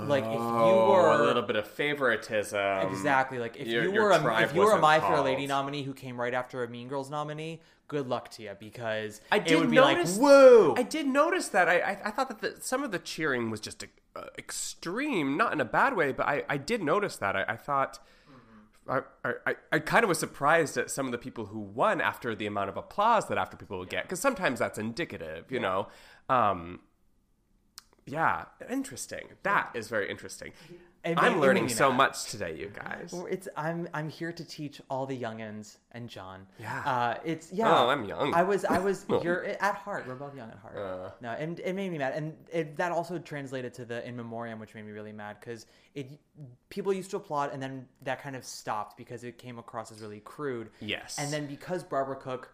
[0.08, 2.60] like if you Oh, were a little bit of favoritism.
[2.90, 3.38] Exactly.
[3.40, 5.22] Like if your- you were a, if you were a My Fair.
[5.22, 9.22] Lady nominee who came right after a Mean Girls nominee, good luck to you because
[9.32, 10.18] I it did would be notice.
[10.18, 10.74] like whoa.
[10.78, 11.68] I did notice that.
[11.68, 13.84] I I, I thought that the, some of the cheering was just
[14.16, 17.36] uh, extreme, not in a bad way, but I, I did notice that.
[17.36, 18.00] I, I thought.
[18.88, 19.02] I,
[19.46, 22.48] I, I kind of was surprised at some of the people who won after the
[22.48, 25.90] amount of applause that after people would get because sometimes that's indicative, you know.
[26.28, 26.80] Um,
[28.10, 29.28] yeah, interesting.
[29.44, 30.52] That is very interesting.
[31.06, 33.14] It I'm learning so much today, you guys.
[33.30, 36.46] It's I'm I'm here to teach all the youngins and John.
[36.60, 36.80] Yeah.
[36.80, 37.74] Uh, it's yeah.
[37.74, 38.34] Oh, I'm young.
[38.34, 40.06] I was I was you're at heart.
[40.08, 40.78] We're both young at heart.
[40.78, 41.12] Uh.
[41.22, 44.60] no, and it made me mad, and it, that also translated to the in memoriam,
[44.60, 46.20] which made me really mad because it
[46.70, 50.02] people used to applaud, and then that kind of stopped because it came across as
[50.02, 50.70] really crude.
[50.82, 51.18] Yes.
[51.18, 52.54] And then because Barbara Cook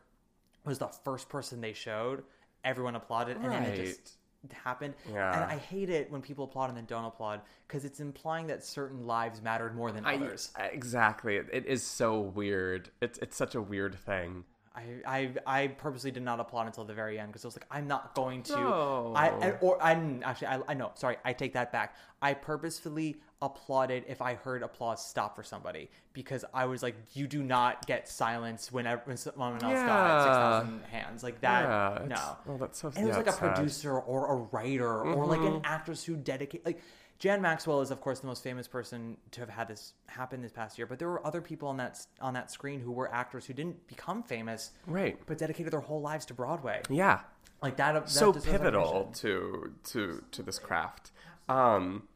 [0.66, 2.24] was the first person they showed,
[2.64, 4.18] everyone applauded, and then it just
[4.54, 4.94] happened.
[5.12, 5.34] Yeah.
[5.34, 8.64] And I hate it when people applaud and then don't applaud because it's implying that
[8.64, 10.52] certain lives mattered more than I- others.
[10.72, 11.38] exactly.
[11.38, 12.90] It, it is so weird.
[13.02, 14.44] It's it's such a weird thing.
[14.76, 15.30] I, I
[15.62, 18.14] I purposely did not applaud until the very end because I was like, I'm not
[18.14, 18.54] going to.
[18.56, 19.14] No.
[19.16, 20.48] I or I didn't actually.
[20.48, 20.92] I, I know.
[20.96, 21.96] Sorry, I take that back.
[22.22, 27.28] I purposefully applauded if I heard applause stop for somebody because I was like, you
[27.28, 31.64] do not get silence whenever when someone else got six thousand hands like that.
[31.64, 32.38] Yeah, no.
[32.54, 33.56] oh, that's so- And it was yeah, like a sad.
[33.56, 35.62] producer or a writer or like an Mhm.
[35.66, 36.82] actress who dedicated like.
[37.18, 40.52] Jan Maxwell is, of course, the most famous person to have had this happen this
[40.52, 40.86] past year.
[40.86, 43.88] But there were other people on that on that screen who were actors who didn't
[43.88, 45.18] become famous, Right.
[45.26, 46.82] But dedicated their whole lives to Broadway.
[46.90, 47.22] Yeah.
[47.62, 47.94] Like that.
[47.94, 51.14] that so pivotal to to to this craft.
[51.48, 52.10] Um,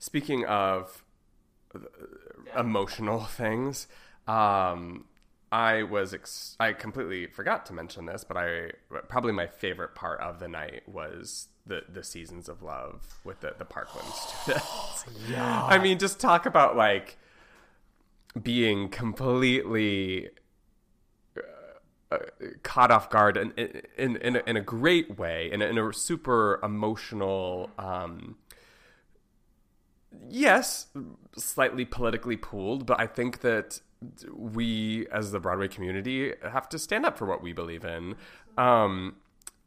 [0.00, 1.04] speaking of
[1.72, 1.78] uh,
[2.58, 3.86] emotional things,
[4.26, 5.04] um,
[5.52, 8.72] I was ex- I completely forgot to mention this, but I
[9.08, 13.54] probably my favorite part of the night was the the seasons of love with the
[13.56, 15.04] the Parkland students.
[15.28, 15.64] Yeah.
[15.64, 17.16] I mean, just talk about like
[18.40, 20.28] being completely
[22.12, 22.18] uh,
[22.62, 23.52] caught off guard in
[23.96, 27.70] in in a, in a great way, in a, in a super emotional.
[27.78, 28.36] Um,
[30.28, 30.86] yes,
[31.36, 33.80] slightly politically pooled, but I think that
[34.34, 38.16] we, as the Broadway community, have to stand up for what we believe in.
[38.56, 39.16] Um,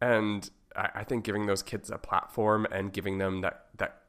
[0.02, 4.02] and I, I think giving those kids a platform and giving them that that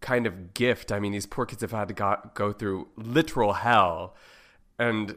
[0.00, 0.90] kind of gift.
[0.90, 4.16] I mean, these poor kids have had to go, through literal hell,
[4.78, 5.16] and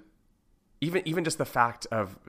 [0.81, 2.19] even even just the fact of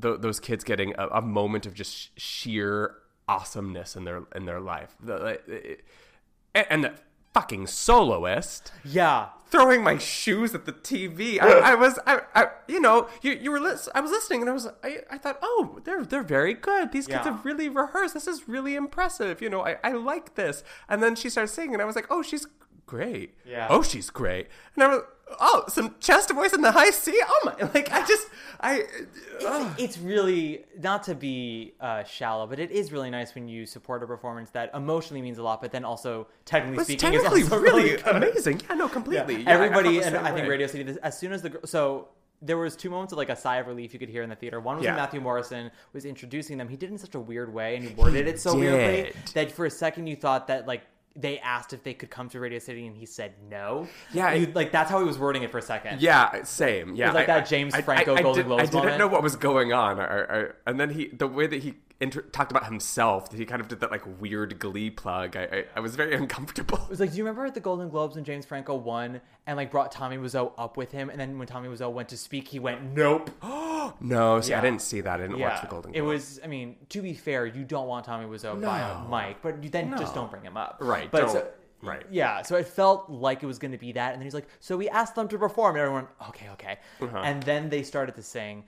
[0.00, 2.96] th- those kids getting a, a moment of just sheer
[3.28, 5.84] awesomeness in their in their life, the, it,
[6.54, 6.92] and the
[7.34, 11.40] fucking soloist, yeah, throwing my shoes at the TV.
[11.40, 14.50] I, I was, I, I, you know, you you were lis- I was listening, and
[14.50, 16.92] I was, I, I thought, oh, they're they're very good.
[16.92, 17.32] These kids Yeah.
[17.32, 18.14] have really rehearsed.
[18.14, 19.40] This is really impressive.
[19.42, 20.62] You know, I, I like this.
[20.88, 22.46] And then she started singing, and I was like, oh, she's
[22.86, 23.34] great.
[23.46, 23.66] Yeah.
[23.70, 24.48] Oh, she's great.
[24.74, 25.02] And I was,
[25.40, 27.18] oh, some chest voice in the high C.
[27.24, 28.28] Oh my, like I just,
[28.60, 28.84] I.
[29.40, 33.66] It's, it's really not to be uh, shallow, but it is really nice when you
[33.66, 37.40] support a performance that emotionally means a lot, but then also technically was speaking technically
[37.40, 38.06] is also really good.
[38.06, 38.60] amazing.
[38.68, 39.34] Yeah, no, completely.
[39.36, 39.40] Yeah.
[39.40, 40.48] Yeah, I- I Everybody, and I think.
[40.48, 40.84] Radio City.
[40.84, 42.08] this- As soon as the so
[42.44, 44.34] there was two moments of like a sigh of relief you could hear in the
[44.36, 44.58] theater.
[44.60, 44.92] One was Yeah.
[44.92, 46.68] when Matthew Morrison was introducing them.
[46.68, 49.52] He did it in such a weird way, and he worded it so weirdly that
[49.52, 50.82] for a second you thought that like.
[51.14, 53.86] They asked if they could come to Radio City, and he said no.
[54.12, 56.00] Yeah, You- it- like that's how he was wording it for a second.
[56.00, 56.94] Yeah, same.
[56.96, 58.74] Yeah, was like I- that James I- Franco I, I, Golden did, Globes I didn't
[58.76, 58.98] moment.
[58.98, 62.50] know what was going on, I, and then he, the way that he inter- talked
[62.50, 65.36] about himself, that he kind of did that like weird Glee plug.
[65.36, 66.78] I, I, I was very uncomfortable.
[66.78, 69.56] It was like, do you remember at the Golden Globes when James Franco won and
[69.56, 72.48] like brought Tommy Wiseau up with him, and then when Tommy Wiseau went to speak,
[72.48, 73.30] he went, "Nope."
[74.00, 75.18] No, see, I didn't see that.
[75.18, 75.92] I didn't watch the Golden.
[75.94, 79.42] It was, I mean, to be fair, you don't want Tommy Wiseau by a mic,
[79.42, 80.78] but you then just don't bring him up.
[80.80, 81.48] Right, But so-
[81.82, 82.04] right.
[82.10, 82.42] Yeah.
[82.42, 84.76] So it felt like it was going to be that, and then he's like, "So
[84.76, 87.18] we asked them to perform," and everyone, "Okay, okay," Uh-huh.
[87.24, 88.64] and then they started to sing.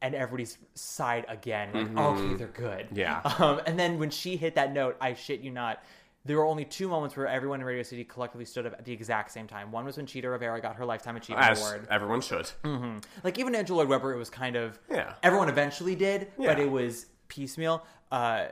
[0.00, 1.98] And everybody's sighed again, like, Mhm.
[1.98, 2.86] okay, they're good.
[2.92, 3.20] Yeah.
[3.40, 5.82] Um, and then when she hit that note, I shit you not,
[6.24, 8.92] there were only two moments where everyone in Radio City collectively stood up at the
[8.92, 9.72] exact same time.
[9.72, 11.88] One was when Chita Rivera got her Lifetime Achievement As Award.
[11.90, 12.46] everyone should.
[12.62, 15.14] hmm Like even Andrew Lloyd Webber, it was kind of Yeah.
[15.24, 17.84] Everyone eventually did, but it was piecemeal.
[18.12, 18.46] Uh,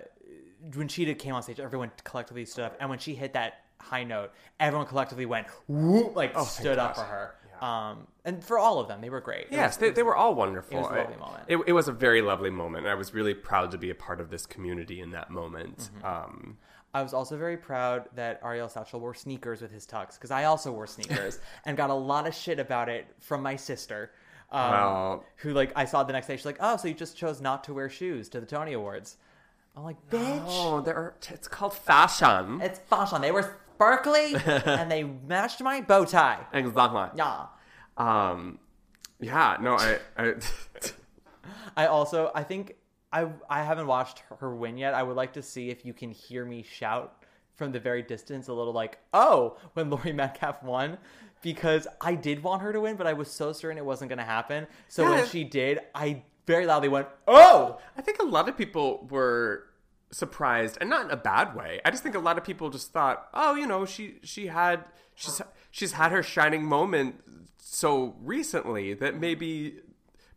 [0.74, 4.02] when Cheetah came on stage, everyone collectively stood up, and when she hit that high
[4.04, 7.34] note, everyone collectively went whoop, like Oh, stood up for her.
[7.62, 9.46] Um, and for all of them, they were great.
[9.50, 10.78] Yes, was- they, was- they were all wonderful.
[10.78, 11.44] It was a I- lovely moment.
[11.48, 12.84] It, it was a very lovely moment.
[12.84, 15.90] and I was really proud to be a part of this community in that moment.
[15.98, 16.06] Mm-hmm.
[16.06, 16.58] Um,
[16.94, 20.44] I was also very proud that Ari'el Stachel wore sneakers with his tux because I
[20.44, 24.12] also wore sneakers and got a lot of shit about it from my sister.
[24.50, 26.36] Um, Well- who like I saw the next day.
[26.36, 29.16] She's like, "Oh, so you just chose not to wear shoes to the Tony Awards?"
[29.76, 32.60] I'm like, "Bitch, oh, there are, it's called fashion.
[32.62, 33.20] it's fashion.
[33.20, 34.34] They were sparkly
[34.66, 37.04] and they matched my bow tie." Exactly.
[37.16, 37.46] Yeah.
[37.96, 38.58] Um,
[39.20, 39.56] yeah.
[39.60, 39.98] No, I.
[40.16, 40.34] I
[41.76, 42.74] I also I think
[43.12, 44.94] I I haven't watched her win yet.
[44.94, 47.22] I would like to see if you can hear me shout
[47.54, 50.98] from the very distance a little like, "Oh," when Laurie Metcalf won
[51.42, 54.18] because I did want her to win, but I was so certain it wasn't going
[54.18, 54.66] to happen.
[54.88, 55.10] So Yeah.
[55.10, 59.65] when she did, I very loudly went, "Oh!" I think a lot of people were
[60.10, 61.80] surprised, and not in a bad way.
[61.84, 64.84] I just think a lot of people just thought, oh, you know, she she had
[65.14, 65.40] she's
[65.70, 67.16] she's had her shining moment
[67.58, 69.80] so recently that maybe.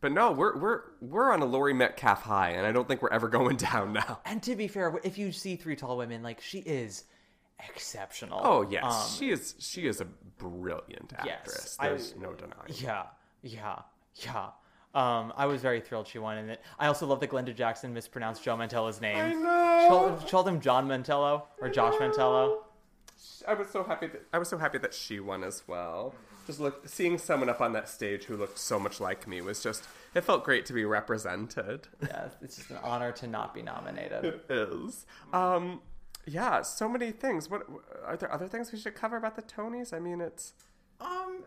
[0.02, 3.10] But no, we're we're we're on a Laurie Metcalf high, and I don't think we're
[3.12, 4.22] ever going down now.
[4.26, 7.04] And to be fair, if you see three tall women, like she is
[7.68, 8.40] exceptional.
[8.44, 10.06] Oh yes, Um, she is she is a
[10.38, 11.76] brilliant actress.
[11.80, 12.54] I- There's no denying.
[12.76, 13.04] Yeah,
[13.42, 13.80] yeah,
[14.16, 14.50] yeah.
[14.96, 16.62] Um, I was very thrilled she won in it.
[16.80, 19.18] I also love that Glenda Jackson mispronounced Joe Mantello's name.
[19.18, 19.86] I She know.
[19.88, 22.64] called, she called him John Mantello or Josh Mantello.
[23.48, 26.16] I was so happy that I was so happy that she won as well.
[26.48, 29.62] Just look, seeing someone up on that stage who looked so much like me was
[29.62, 29.84] just
[30.16, 31.88] it felt great to be represented.
[32.02, 34.26] Yeah, it's just an honor to not be nominated.
[34.26, 35.06] It is.
[35.32, 35.82] Um,
[36.26, 37.50] yeah, so many things.
[37.50, 37.68] What
[38.06, 39.94] are there other things we should cover about the Tonys?
[39.94, 40.54] I mean, it's
[41.00, 41.44] Um,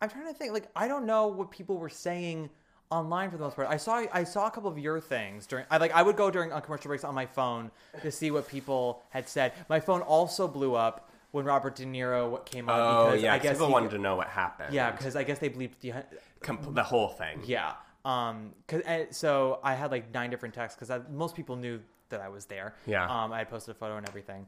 [0.00, 0.52] I'm trying to think.
[0.52, 2.50] Like, I don't know what people were saying
[2.90, 3.68] online for the most part.
[3.68, 5.64] I saw I saw a couple of your things during.
[5.70, 7.70] I like I would go during on commercial breaks on my phone
[8.02, 9.52] to see what people had said.
[9.68, 12.78] My phone also blew up when Robert De Niro came on.
[12.80, 14.72] oh because yeah, I guess people he- wanted to know what happened.
[14.72, 15.92] Yeah, because I guess they bleeped the.
[16.40, 17.40] Com- the whole thing.
[17.44, 17.72] Yeah.
[18.04, 18.52] Um.
[18.68, 21.80] Cause and so I had like nine different texts because most people knew
[22.10, 22.74] that I was there.
[22.86, 23.04] Yeah.
[23.04, 23.32] Um.
[23.32, 24.46] I had posted a photo and everything.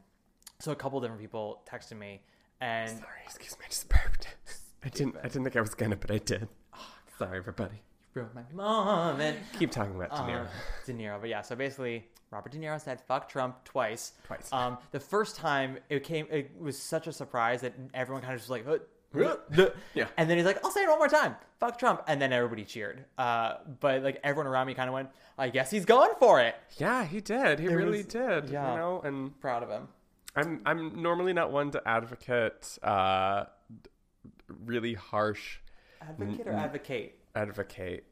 [0.59, 2.21] So a couple different people texted me,
[2.61, 4.27] and Sorry, excuse me, I just burped.
[4.83, 5.17] I didn't.
[5.17, 6.47] I didn't think I was gonna, but I did.
[7.17, 7.81] Sorry, everybody.
[8.13, 10.45] wrote my mom and Keep talking about De Niro.
[10.45, 10.47] Uh,
[10.85, 11.19] De Niro.
[11.19, 14.13] But yeah, so basically, Robert De Niro said "fuck Trump" twice.
[14.25, 14.51] Twice.
[14.53, 18.39] Um, the first time it came, it was such a surprise that everyone kind of
[18.39, 18.77] just like, "Uh,
[19.93, 20.07] Yeah.
[20.17, 22.63] And then he's like, "I'll say it one more time, fuck Trump," and then everybody
[22.63, 23.03] cheered.
[23.17, 26.55] Uh, but like everyone around me kind of went, "I guess he's going for it."
[26.77, 27.59] Yeah, he did.
[27.59, 28.49] He really was- did.
[28.49, 28.71] yeah.
[28.71, 29.87] You know, and Proud of him.
[30.35, 33.45] I'm I'm normally not one to advocate uh,
[34.65, 35.57] really harsh
[36.01, 37.15] Advocate or advocate?
[37.35, 38.05] advocate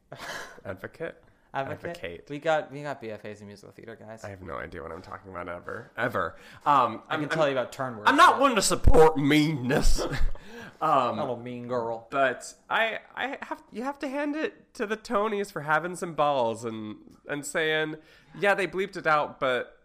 [0.66, 1.16] advocate
[1.54, 2.30] Advocate.
[2.30, 4.24] We got we got BFAs in musical theater, guys.
[4.24, 6.36] I I, have no idea what I'm talking about ever ever.
[6.66, 8.10] Um, I'm, can I'm- tell you about turn words.
[8.10, 10.02] I'm not one to support meanness.
[10.82, 12.08] um, a little mean girl.
[12.10, 16.14] but I I have you have to hand it to the Tonys for having some
[16.14, 17.96] balls and and saying
[18.40, 19.77] yeah they bleeped it out but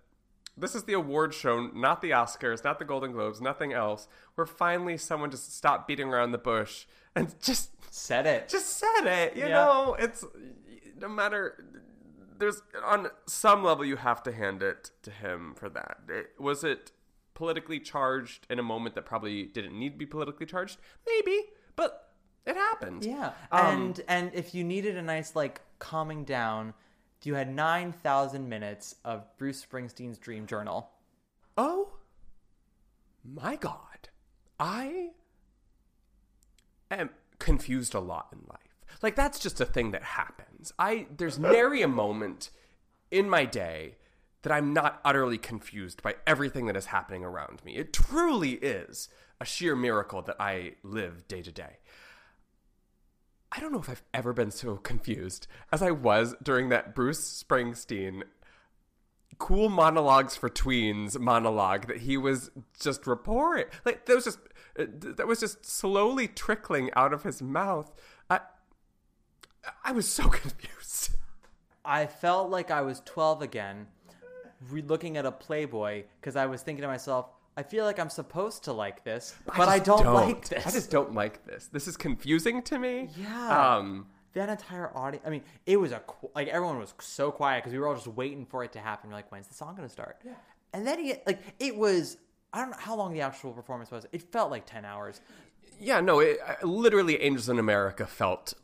[0.57, 4.47] this is the award show not the Oscars not the Golden Globes nothing else where
[4.47, 8.49] finally someone just stopped beating around the bush and just Said it.
[8.49, 9.49] just said it you Yeah.
[9.49, 10.25] know it's
[10.99, 11.63] no matter
[12.39, 16.65] there's on some level you have to hand it to him for that it, was
[16.65, 16.93] it
[17.35, 21.41] politically charged in a moment that probably didn't need to be politically charged maybe
[21.77, 22.11] but
[22.45, 26.75] it happened Yeah, Um, and and if you needed a nice like calming down,
[27.27, 30.91] you had nine thousand minutes of Bruce Springsteen's Dream Journal.
[31.57, 31.93] oh
[33.25, 34.09] my god.
[34.59, 35.11] I
[36.91, 38.59] am confused a lot in life.
[39.03, 40.73] Like that's just a thing that happens.
[40.79, 42.51] I there's nary a moment
[43.11, 43.97] in my day
[44.43, 47.77] that i'm not utterly confused by everything that is happening around me.
[47.77, 49.09] It truly is
[49.41, 51.79] a sheer miracle that i live day to day
[53.55, 57.43] i don't know if i've ever been so confused as i was during that bruce
[57.43, 58.23] springsteen
[59.39, 64.39] cool monologues for tweens monologue that he was just reporting like that was just
[64.79, 64.87] uh,
[65.17, 67.93] that was just slowly trickling out of his mouth.
[68.31, 68.41] I
[69.85, 71.17] i was so confused.
[71.85, 73.87] I felt like I was twelve again,
[74.71, 77.27] re- looking at a Playboy because I was thinking to myself,
[77.57, 80.67] I feel like I'm supposed to like this, but I, just don't, like this.
[80.67, 83.77] i just don't like this this is confusing to me Yeah.
[83.77, 85.23] um that entire audience.
[85.27, 86.01] I mean, it was a
[86.35, 89.11] like everyone was so quiet because we were all just waiting for it to happen.
[89.11, 90.17] We're like, when's the song gonna start?
[90.25, 90.33] Yeah.
[90.73, 92.17] And then he like it was.
[92.55, 94.07] I don't know how long the actual performance was.
[94.13, 95.21] It felt like ten hours.
[95.81, 98.55] yeah no it, literally angels in america felt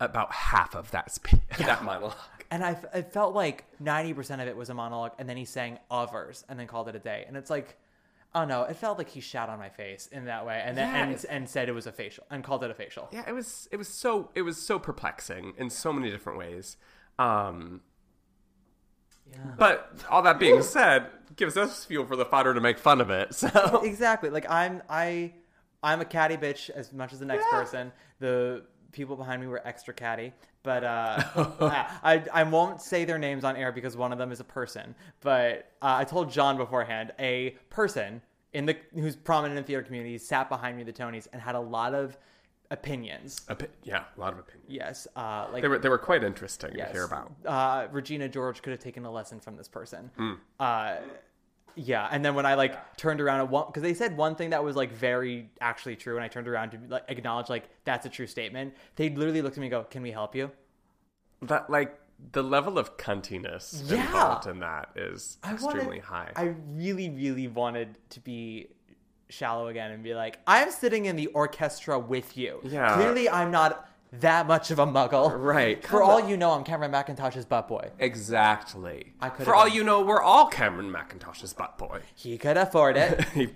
[0.00, 2.14] about half of that speech that monologue
[2.50, 5.78] And I, I felt like 90% of it was a monologue, and then he sang
[5.90, 7.24] others and then called it a day.
[7.28, 7.76] And it's like,
[8.34, 10.92] oh no, it felt like he shat on my face in that way and then
[10.94, 11.02] Yeah.
[11.04, 13.08] and, and said it was a facial and called it a facial.
[13.10, 16.76] yeah it was it was so it was so perplexing in so many different ways
[17.18, 17.80] um
[19.58, 21.06] but all that being said
[21.36, 24.30] gives us fuel for the fodder to make fun of it so exactly.
[24.30, 25.34] Like I'm I
[25.82, 27.58] I'm a catty bitch as much as the next Yeah.
[27.58, 27.92] person.
[28.20, 30.32] The people behind me were extra catty,
[30.62, 31.22] but uh,
[32.02, 34.94] I I won't say their names on air because one of them is a person.
[35.20, 38.22] But uh, I told John beforehand, a person
[38.52, 41.40] in the who's prominent in the theater community sat behind me at the Tonys and
[41.42, 42.16] had a lot of
[42.70, 43.40] opinions.
[43.48, 46.72] Opi- yeah a lot of opinions Yes, uh, like they were they were quite interesting
[46.74, 46.88] yes.
[46.88, 50.10] to hear about Uh, Regina George could have taken a lesson from this person.
[50.16, 50.32] Hmm.
[51.78, 54.50] Yeah, and then when I like turned around at one, because they said one thing
[54.50, 58.04] that was like very actually true, and I turned around to like acknowledge like that's
[58.04, 58.74] a true statement.
[58.96, 60.50] They literally looked at me and go, "Can we help you?"
[61.42, 61.98] that like
[62.32, 64.04] the level of cuntiness Yeah.
[64.04, 66.32] involved in that is I extremely wanted, high.
[66.34, 68.66] I really, really wanted to be
[69.28, 72.60] shallow again and be like, I'm sitting in the orchestra with you.
[72.64, 72.94] Yeah.
[72.96, 75.32] Clearly, I'm not that much of a muggle.
[75.38, 75.82] Right.
[75.82, 76.28] For Come all on.
[76.28, 77.90] you know, I'm Cameron Mackintosh's butt boy.
[77.98, 79.12] exactly.
[79.20, 82.00] I could've For all been- you know, we're all Cameron Mackintosh's butt boy.
[82.14, 83.24] He could afford it.
[83.34, 83.48] he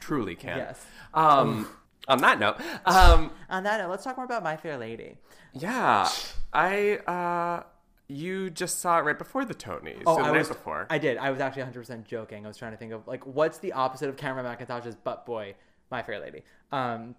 [0.00, 0.58] truly can.
[0.58, 0.84] Yes.
[1.14, 1.68] Um,
[2.08, 5.16] on that note, um, On that note, let's talk more about My Fair Lady.
[5.52, 6.08] yeah,
[6.52, 7.62] I uh,
[8.08, 10.02] you just saw it right before the Tonys.
[10.04, 10.86] Oh, so the I night was before.
[10.90, 11.16] I did.
[11.16, 12.44] I was actually 100% joking.
[12.44, 15.54] I was trying to think of like what's the opposite of Cameron Mackintosh's butt boy,
[15.90, 16.42] My Fair Lady.
[16.72, 17.14] Um,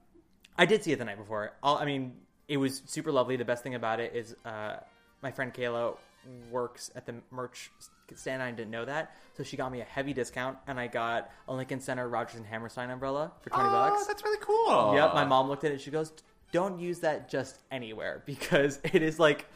[0.57, 1.53] I did see it the night before.
[1.63, 2.15] All, I mean,
[2.53, 3.35] it was super lovely.
[3.35, 4.75] The best thing about it is uh,
[5.23, 5.97] my friend Kayla
[6.51, 7.71] works at the merch
[8.13, 8.43] stand.
[8.43, 11.53] I didn't know that, so she got me a heavy discount, and I got a
[11.55, 14.05] Lincoln Center Rodgers and Hammerstein umbrella for 20 oh, bucks.
[14.05, 14.93] that's really cool.
[14.93, 15.81] Yep, my mom looked at it.
[15.81, 16.13] She goes,
[16.51, 19.47] "Don't use that just anywhere because it is like,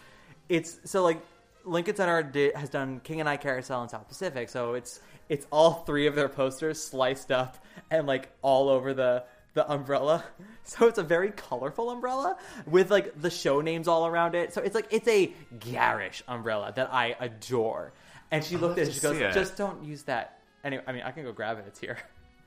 [0.49, 1.21] it's so like
[1.65, 5.45] Lincoln Center did, has done King and I Carousel in South Pacific, so it's it's
[5.51, 9.23] all three of their posters sliced up and like all over the
[9.57, 10.23] the umbrella.
[10.69, 14.53] So it's a very colorful umbrella with like the show names all around it.
[14.53, 17.93] So it's like it's a garish umbrella that I adore.
[18.31, 19.31] And she looked at it and she goes, it.
[19.31, 21.63] "Just don't use that." Anyway, I mean, I can go grab it.
[21.67, 21.97] It's here.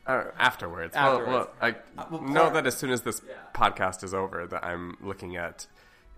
[0.06, 0.94] Uh, afterwards.
[0.94, 1.28] Afterwards.
[1.28, 3.22] Well, well, I Uh, well, know that as soon as this
[3.54, 5.66] podcast is over, that I'm looking at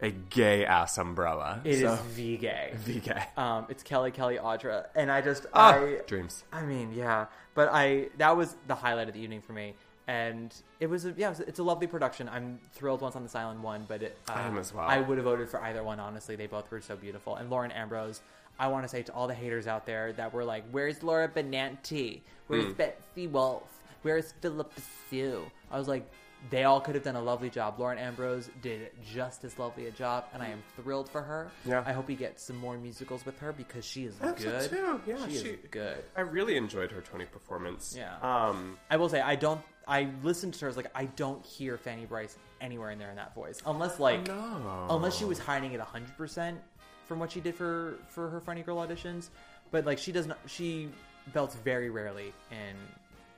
[0.01, 1.61] a gay ass umbrella.
[1.63, 1.95] It is so.
[2.11, 2.73] V gay.
[2.75, 3.23] V gay.
[3.37, 6.43] Um, it's Kelly Kelly Audra, and I just Ah, I dreams.
[6.53, 9.75] I mean, yeah, but I that was the highlight of the evening for me,
[10.09, 12.29] and it was a, yeah, it was, it's a lovely production.
[12.29, 14.87] I'm thrilled once on this island one, but it, uh, I am as well.
[14.89, 16.01] I would have voted for either one.
[16.01, 17.37] Honestly, they both were so beautiful.
[17.37, 18.21] And Lauren Ambrose,
[18.59, 21.29] I want to say to all the haters out there that were like, "Where's Laura
[21.29, 22.21] Benanti?
[22.49, 22.73] Where's Hmm.
[22.73, 23.63] Betsy Wolfe?
[24.03, 24.81] Where's Phillipa
[25.11, 26.09] Soo?" I was like.
[26.51, 27.79] They all could have done a lovely job.
[27.79, 31.51] Lauren Ambrose did just as lovely a job, and I am thrilled for her.
[31.65, 31.85] Yeah.
[31.87, 34.69] I hope we get some more musicals with her because she is so good.
[34.71, 35.01] too.
[35.07, 35.99] Yeah, she, she- is good.
[36.17, 37.95] I really enjoyed her Tony performance.
[37.97, 38.17] Yeah.
[38.23, 39.61] Um, I will say I don't.
[39.87, 40.67] I listened to her.
[40.67, 43.99] I was like, I don't hear Fanny Brice anywhere in there in that voice, unless
[43.99, 44.87] like, no.
[44.91, 46.61] unless she was hiding it hundred percent
[47.07, 49.29] from what she did for for her Funny Girl auditions.
[49.71, 50.39] But like, she does not.
[50.47, 50.89] She
[51.33, 52.77] belts very rarely in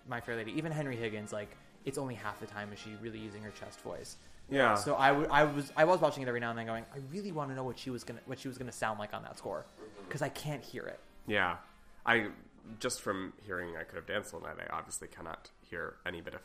[0.08, 0.52] My Fair Lady.
[0.52, 3.80] Even Henry Higgins, like, it's only half the time is she really using her chest
[3.80, 4.16] voice.
[4.50, 4.74] Yeah.
[4.74, 7.32] So I I was I was watching it every now and then, going, I really
[7.32, 9.38] want to know what she was gonna what she was gonna sound like on that
[9.38, 9.64] score
[10.06, 11.00] because I can't hear it.
[11.26, 11.56] yeah.
[12.06, 12.28] I
[12.80, 14.56] just from hearing I could have danced all night.
[14.60, 16.40] I obviously cannot hear any bit of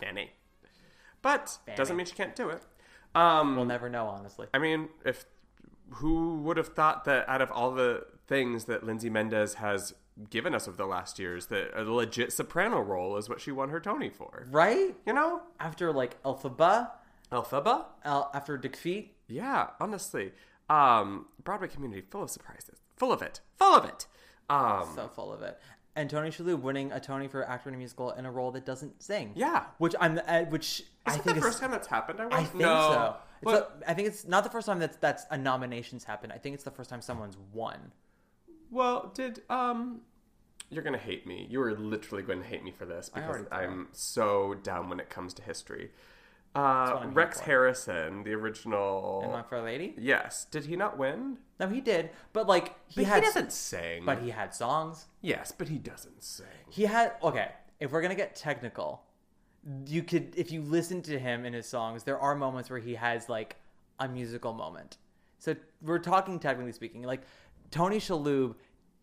[0.00, 0.30] Fanny,
[1.20, 2.62] but doesn't mean she can't do it.
[3.14, 4.46] Um, We'll never know, honestly.
[4.54, 5.26] I mean, if
[5.90, 9.92] who would have thought that out of all the things that Lindsay Mendez has
[10.30, 13.70] given us over the last years, that a legit soprano role is what she won
[13.70, 14.46] her Tony for?
[14.50, 16.90] Right You know, after like Elphaba,
[17.30, 17.84] Elphaba.
[18.04, 19.14] El- after Dogfight.
[19.28, 20.32] Yeah, honestly,
[20.68, 24.06] um, Broadway community full of surprises, full of it, full of it.
[24.50, 25.58] Um, so full of it.
[25.94, 28.64] And Tony Shalhoub winning a Tony for actor in a musical in a role that
[28.64, 29.32] doesn't sing.
[29.34, 29.64] Yeah.
[29.78, 32.18] which I'm, uh, which I is it think the first time that's happened?
[32.20, 32.90] I, I think no.
[32.92, 33.16] so.
[33.42, 36.32] But- a- I think it's not the first time that's that's a nominations happened.
[36.32, 37.92] I think it's the first time someone's won.
[38.72, 40.00] Well, did um
[40.70, 41.46] you're gonna hate me.
[41.50, 43.44] You are literally going to hate me for this because.
[43.52, 45.90] I'm so down when it comes to history.
[46.54, 47.40] Uh, Rex.
[47.40, 49.20] Harrison, the original.
[49.22, 49.94] And My Fair Lady.
[49.98, 50.46] Yes.
[50.50, 51.38] Did he not win?
[51.60, 54.04] No, he did, but like he But had, he doesn't sing.
[54.04, 55.06] but he had songs.
[55.20, 56.46] yes, but he doesn't sing.
[56.70, 57.50] He had okay.
[57.80, 59.02] If we're gonna get technical,
[59.86, 62.94] you could if you listen to him in his songs, there are moments where he
[62.94, 63.56] has like
[63.98, 64.96] a musical moment.
[65.38, 67.22] So we're talking technically speaking, like
[67.72, 68.54] Tony Shalhoub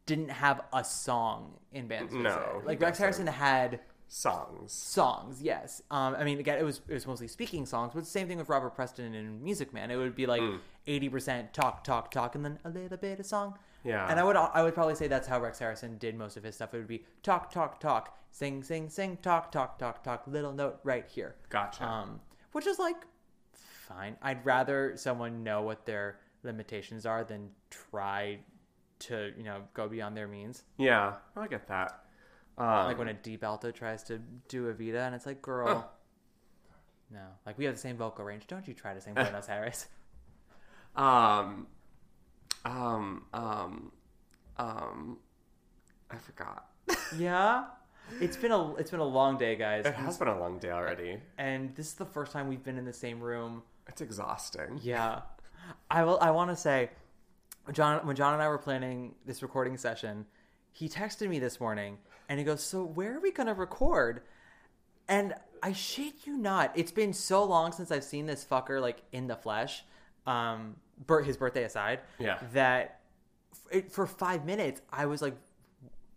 [0.05, 2.97] didn't have a song in Band's No, like Rex.
[2.97, 4.72] Harrison had Songs.
[4.72, 5.39] songs.
[5.41, 8.28] Yes, um, I mean again, it was it was mostly speaking songs, but the same
[8.28, 9.91] thing with Robert Preston in Music Man.
[9.91, 10.59] It would be like Mm.
[10.88, 13.59] eighty percent talk, talk, talk, and then a little bit of song.
[13.84, 14.07] Yeah.
[14.09, 16.55] and I would I would probably say that's how Rex Harrison did most of his
[16.55, 16.74] stuff.
[16.74, 20.80] It would be talk, talk, talk, sing, sing, sing, talk, talk, talk, talk, little note
[20.84, 21.36] right here.
[21.49, 21.86] Gotcha.
[21.86, 22.20] Um,
[22.51, 22.97] which is like
[23.53, 24.17] fine.
[24.22, 28.39] I'd rather someone know what their limitations are than try
[29.00, 30.64] to you know go beyond their means.
[30.78, 32.04] Yeah, I get that.
[32.58, 34.20] Um, Like when a deep alto tries to
[34.50, 35.89] do a Vita, and it's like, girl,
[37.12, 37.22] no.
[37.45, 38.47] Like we have the same vocal range.
[38.47, 39.88] Don't you try to sing Buenos Aires?
[40.95, 41.68] um,
[42.66, 43.91] um, um,
[44.58, 45.18] um,
[46.12, 46.66] I forgot.
[47.18, 47.66] yeah.
[48.20, 50.72] It's been a it's been a long day, guys, It has been a long day
[50.72, 51.20] already.
[51.38, 53.62] and this is the first time we've been in the same room.
[53.88, 54.80] It's exhausting.
[54.82, 55.22] Yeah,
[55.91, 56.18] I will.
[56.20, 56.89] I want to say,
[57.72, 58.05] John.
[58.05, 60.26] When John and I were planning this recording session,
[60.72, 61.97] he texted me this morning,
[62.28, 64.22] and he goes, "So where are we gonna record?"
[65.07, 69.01] And I shit you not, it's been so long since I've seen this fucker like
[69.11, 69.84] in the flesh.
[70.28, 70.76] Um,
[71.26, 72.38] his birthday aside, Yeah.
[72.53, 72.99] that
[73.51, 75.36] f- it, for five minutes, I was like,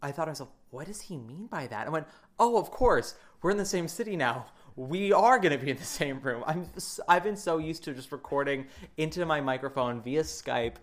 [0.03, 1.86] I thought to myself, what does he mean by that?
[1.86, 2.07] I went,
[2.38, 4.46] oh, of course, we're in the same city now.
[4.76, 6.42] We are going to be in the same room.
[6.46, 6.68] I'm,
[7.09, 8.66] I've been so used to just recording
[8.98, 10.74] into my microphone via Skype.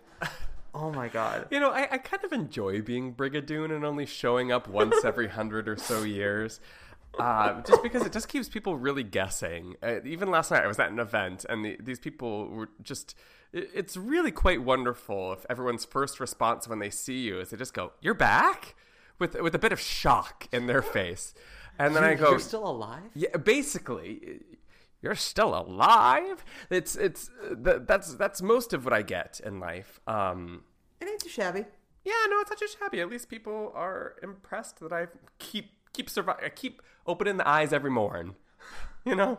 [0.74, 1.48] Oh my god.
[1.50, 5.28] You know, I, I kind of enjoy being Brigadoon and only showing up once every
[5.38, 6.60] hundred or so years.
[7.18, 9.74] Uh, just because it just keeps people really guessing.
[9.82, 13.16] Uh, even last night, I was at an event, and the, these people were just.
[13.52, 17.56] It, it's really quite wonderful if everyone's first response when they see you is they
[17.56, 18.76] just go, "You're back,"
[19.18, 21.34] with with a bit of shock in their face,
[21.80, 23.10] and then I go, You're still alive?
[23.14, 24.40] yeah, basically,
[25.02, 26.44] you're still alive.
[26.70, 27.30] It's it's
[27.64, 30.00] th- that's that's most of what I get in life.
[30.06, 30.64] Um,
[31.00, 31.64] It ain't too shabby.
[32.04, 33.00] yeah, no, it's not too shabby.
[33.00, 35.06] At least people are impressed that I
[35.38, 36.38] keep keep survive.
[36.44, 38.34] I keep opening the eyes every morning.
[39.06, 39.38] You know,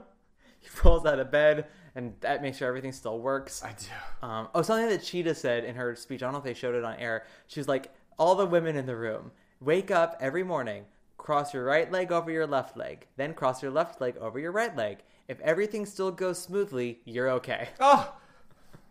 [0.59, 3.63] He rolls out of bed, and that makes sure everything still works.
[3.63, 4.27] I do.
[4.27, 6.23] Um, oh, something that Chita said in her speech.
[6.23, 7.25] I don't know if they showed it on air.
[7.45, 10.85] She was like, "All the women in the room, wake up every morning,
[11.17, 14.51] cross your right leg over your left leg, then cross your left leg over your
[14.51, 15.03] right leg.
[15.31, 18.13] If everything still goes smoothly, you're okay." Oh,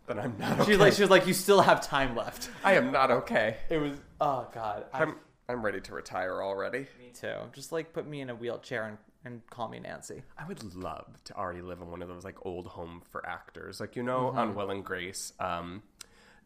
[0.06, 0.52] then I'm not.
[0.60, 0.64] Okay.
[0.64, 3.58] She was like, she was like, "You still have time left." I am not okay.
[3.68, 5.14] It was, oh god, I, I'm
[5.48, 6.86] I'm ready to retire already.
[6.98, 7.34] me too.
[7.52, 10.22] Just like put me in a wheelchair and, and call me Nancy.
[10.38, 13.78] I would love to already live in one of those like old home for actors,
[13.80, 15.32] like you know on Will and Grace.
[15.38, 15.82] Um,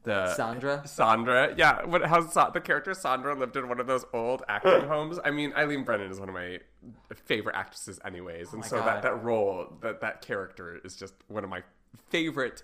[0.05, 0.84] the Zandra?
[0.84, 1.84] Zandra, yeah.
[1.84, 2.05] What?
[2.07, 5.18] How Sa- the character Zandra lived in one of those old acting homes.
[5.24, 6.61] I mean, Eileen Brennan is one of my
[7.26, 8.86] favorite actresses, anyways, and my so God.
[8.86, 11.62] that that role, that that character is just one of my
[12.11, 12.62] favorite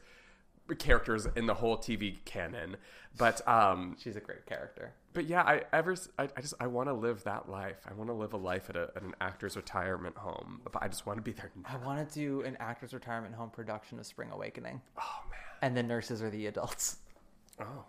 [0.78, 2.76] characters in the whole TV canon.
[3.18, 4.92] But um, She's a great character.
[5.14, 7.78] but yeah, I ever I, I just I want to live that life.
[7.90, 10.60] I want to live a life at, a, at an actor's retirement home.
[10.62, 11.50] But I just want to be there.
[11.64, 15.40] I want to do an actor's retirement home production of Spring Awakening, Oh man.
[15.62, 16.98] and the nurses are the adults.
[17.60, 17.84] Oh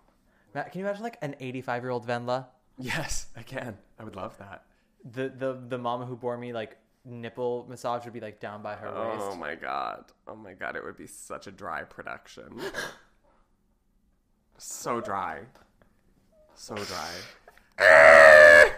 [0.54, 2.48] Matt, can you imagine like an 85 year old Wendla?
[2.78, 3.78] yes, I can.
[4.00, 4.66] I would love that.
[5.14, 8.76] The the the mama who bore me like nipple massage would be like down by
[8.76, 9.26] her Oh waist.
[9.32, 10.06] Oh my god.
[10.28, 10.76] Oh my god.
[10.76, 12.60] It would be such a dry production.
[14.58, 15.42] so dry.
[16.56, 17.12] So dry.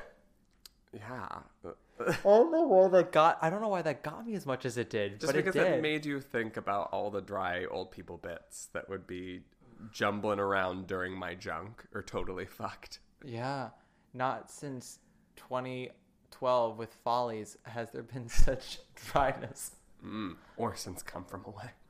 [0.94, 1.28] yeah.
[2.00, 3.38] I don't know why that got.
[3.41, 5.68] I don't know why that got me as much as it did, Just because it
[5.68, 9.41] it, made you think about all the dry old people bits that would be
[9.91, 12.99] jumbling around during my junk or totally fucked.
[13.23, 13.69] Yeah,
[14.13, 14.99] not since
[15.38, 19.75] 2012 with Follies has there been such dryness.
[20.05, 20.36] Mm.
[20.57, 21.71] Or since Come From Away.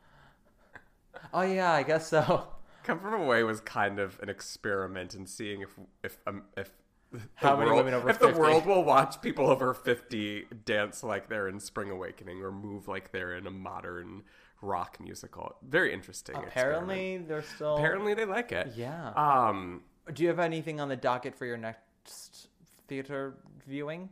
[1.34, 2.48] Oh yeah, I guess so.
[2.84, 5.70] Come From Away was kind of an experiment in seeing if
[6.04, 6.72] if um, if
[7.12, 8.34] the How many world, women over if 50?
[8.34, 12.88] the world will watch people over fifty dance like they're in Spring Awakening or move
[12.88, 14.24] like they're in a modern
[14.64, 15.56] rock musical.
[15.68, 16.36] Very interesting.
[16.36, 16.52] experiment.
[16.84, 17.76] Apparently, they're still.
[17.78, 18.74] apparently they like it.
[18.76, 19.10] Yeah.
[19.16, 19.82] Um.
[20.14, 22.48] Do you have anything on the docket for your next
[22.88, 23.36] theater
[23.68, 24.10] viewing?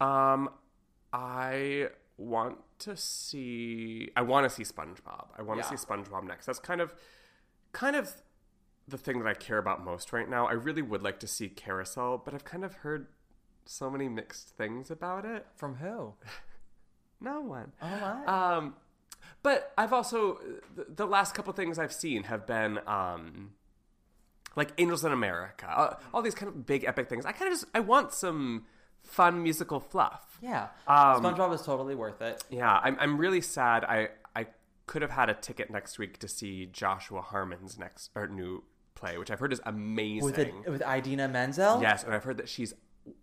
[0.00, 0.48] Um.
[1.12, 4.10] I want to see.
[4.16, 5.26] I want to see SpongeBob.
[5.38, 5.76] I want to Yeah.
[5.76, 6.46] see SpongeBob next.
[6.46, 6.92] That's kind of,
[7.72, 8.12] kind of,
[8.88, 10.46] the thing that I care about most right now.
[10.46, 13.06] I really would like to see Carousel, but I've kind of heard
[13.64, 15.46] so many mixed things about it.
[15.56, 16.14] From who?
[17.20, 17.72] No one.
[17.80, 17.86] Oh
[18.26, 18.26] my.
[18.56, 18.74] Um,
[19.42, 20.38] but I've also
[20.88, 23.52] the, last couple things I've seen have been um,
[24.56, 27.26] like Angels in America, uh, all these kind of big epic things.
[27.26, 28.64] I kind of just I want some
[29.02, 30.38] fun musical fluff.
[30.42, 30.68] yeah.
[30.86, 32.42] Um, SpongeBob is totally worth it.
[32.50, 33.84] Yeah, I'm I'm really sad.
[33.84, 34.46] I I
[34.86, 38.64] could have had a ticket next week to see Joshua Harmon's next or new
[38.94, 40.24] play, which I've heard is amazing.
[40.24, 41.80] With it, with Idina Menzel.
[41.82, 42.74] Yes, and I've heard that she's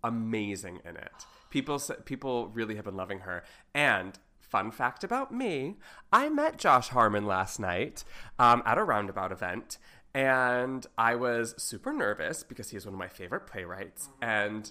[0.04, 1.26] amazing in it.
[1.50, 3.44] People people really have been loving her.
[3.74, 4.18] And
[4.52, 5.76] fun fact about me,
[6.12, 8.04] I met Josh Harmon last night
[8.38, 9.78] um, at a roundabout event,
[10.14, 14.70] and I was super nervous because he's one of my favorite playwrights, and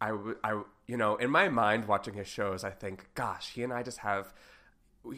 [0.00, 3.72] I, I, you know in my mind watching his shows, I think, gosh, he and
[3.72, 4.32] I just have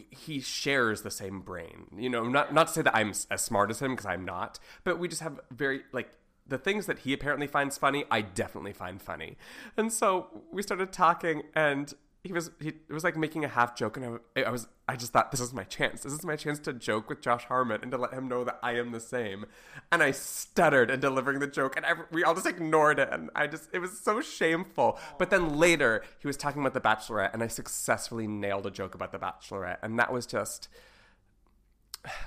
[0.09, 1.87] he shares the same brain.
[1.97, 4.59] You know, not not to say that I'm as smart as him because I'm not,
[4.83, 6.11] but we just have very like
[6.45, 9.37] the things that he apparently finds funny, I definitely find funny.
[9.77, 11.93] And so we started talking and
[12.23, 14.95] he was he it was like making a half joke and I, I was I
[14.95, 16.03] just thought this is my chance.
[16.03, 18.59] This is my chance to joke with Josh Harmon and to let him know that
[18.61, 19.45] I am the same.
[19.91, 23.31] And I stuttered in delivering the joke and I, we all just ignored it and
[23.35, 24.99] I just it was so shameful.
[25.17, 28.93] But then later he was talking about the Bachelorette and I successfully nailed a joke
[28.93, 30.69] about the Bachelorette and that was just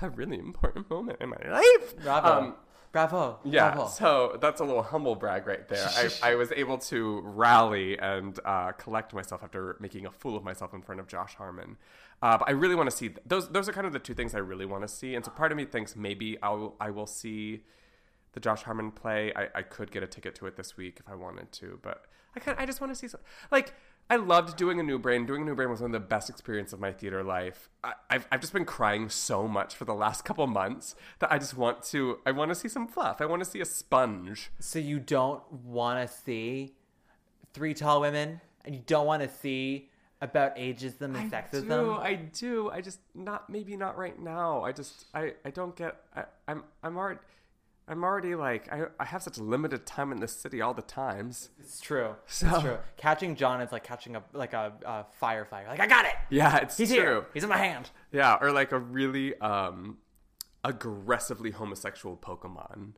[0.01, 1.95] a really important moment in my life.
[2.03, 2.27] Bravo.
[2.27, 2.55] Um,
[2.95, 3.39] Bravo.
[3.43, 3.89] yeah, Bravo.
[3.89, 5.85] so that's a little humble brag right there.
[5.85, 10.45] I, I was able to rally and uh, collect myself after making a fool of
[10.45, 11.75] myself in front of Josh Harmon.
[12.21, 13.49] Uh, but I really want to see those.
[13.49, 15.13] Those are kind of the two things I really want to see.
[15.13, 17.63] And so part of me thinks maybe I'll I will see
[18.31, 19.33] the Josh Harmon play.
[19.35, 22.05] I, I could get a ticket to it this week if I wanted to, but
[22.33, 23.19] I kind I just want to see some
[23.51, 23.73] like
[24.09, 25.25] I loved doing a new brain.
[25.25, 27.69] Doing a new brain was one of the best experiences of my theater life.
[27.83, 31.39] I, I've I've just been crying so much for the last couple months that I
[31.39, 33.19] just want to I want to see some fluff.
[33.19, 34.51] I want to see a sponge.
[34.59, 36.75] So you don't want to see
[37.53, 39.89] three tall women, and you don't want to see
[40.21, 41.67] about ageism and I sexism.
[41.67, 42.69] do, I do.
[42.69, 44.63] I just not maybe not right now.
[44.63, 45.95] I just I I don't get.
[46.15, 47.19] I, I'm I'm already.
[47.87, 51.49] I'm already like I, I have such limited time in this city all the times.
[51.59, 52.15] It's true.
[52.25, 52.77] So- It's true.
[52.97, 55.67] Catching John is like catching a like a, a firefighter.
[55.67, 56.13] Like I got it.
[56.29, 56.97] Yeah, it's He's true.
[56.97, 57.25] here.
[57.33, 57.91] He's in my hand.
[58.11, 59.97] Yeah, or like a really um
[60.63, 62.93] aggressively homosexual Pokemon.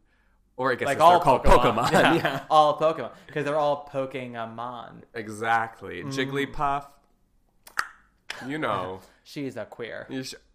[0.55, 1.89] Or I guess Like all called Pokemon.
[1.89, 1.91] Pokemon.
[1.91, 2.43] Yeah, yeah.
[2.49, 5.03] all Pokemon because they're all poking a mon.
[5.13, 6.01] Exactly.
[6.03, 6.13] Mm.
[6.13, 6.85] Jigglypuff.
[8.47, 9.01] You know.
[9.23, 10.07] She's a queer.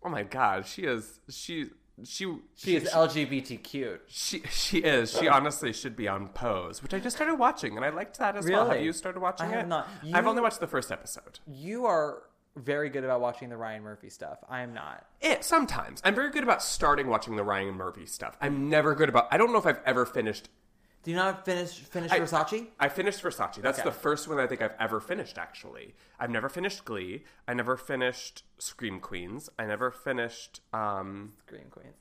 [0.02, 1.66] Oh my god, she is she
[2.04, 4.00] she She is LGBTQ.
[4.06, 5.16] She she is.
[5.16, 8.36] She honestly should be on Pose, which I just started watching, and I liked that
[8.36, 8.68] as well.
[8.70, 9.56] Have you started watching I it?
[9.56, 9.88] have not.
[10.12, 11.40] I've only watched the first episode.
[11.46, 12.22] You are
[12.56, 14.38] very good about watching the Ryan Murphy stuff.
[14.48, 15.06] I am not.
[15.20, 16.00] It sometimes.
[16.04, 18.36] I'm very good about starting watching the Ryan Murphy stuff.
[18.40, 19.28] I'm never good about.
[19.30, 20.48] I don't know if I've ever finished.
[21.02, 22.68] Do you not finish finish I- Versace?
[22.78, 23.56] I finished Versace.
[23.60, 23.88] That's Okay.
[23.88, 25.36] the first one I think I've ever finished.
[25.38, 27.24] Actually, I've never finished Glee.
[27.48, 29.50] I never finished Scream Queens.
[29.58, 30.60] I never finished.
[30.72, 31.96] um Green Queens.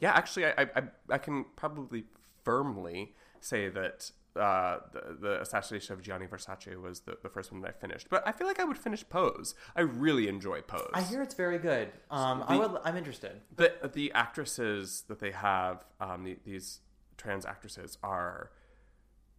[0.00, 2.04] Yeah, actually, I I, I, I can probably
[2.44, 7.60] firmly say that uh, the, the assassination of Gianni Versace was the, the first one
[7.62, 8.08] that I finished.
[8.10, 9.54] But I feel like I would finish Pose.
[9.76, 10.90] I really enjoy Pose.
[10.92, 11.92] I hear it's very good.
[12.10, 13.40] Um, I would, I'm interested.
[13.56, 16.80] the the actresses that they have, um, the, these
[17.16, 18.50] trans actresses are.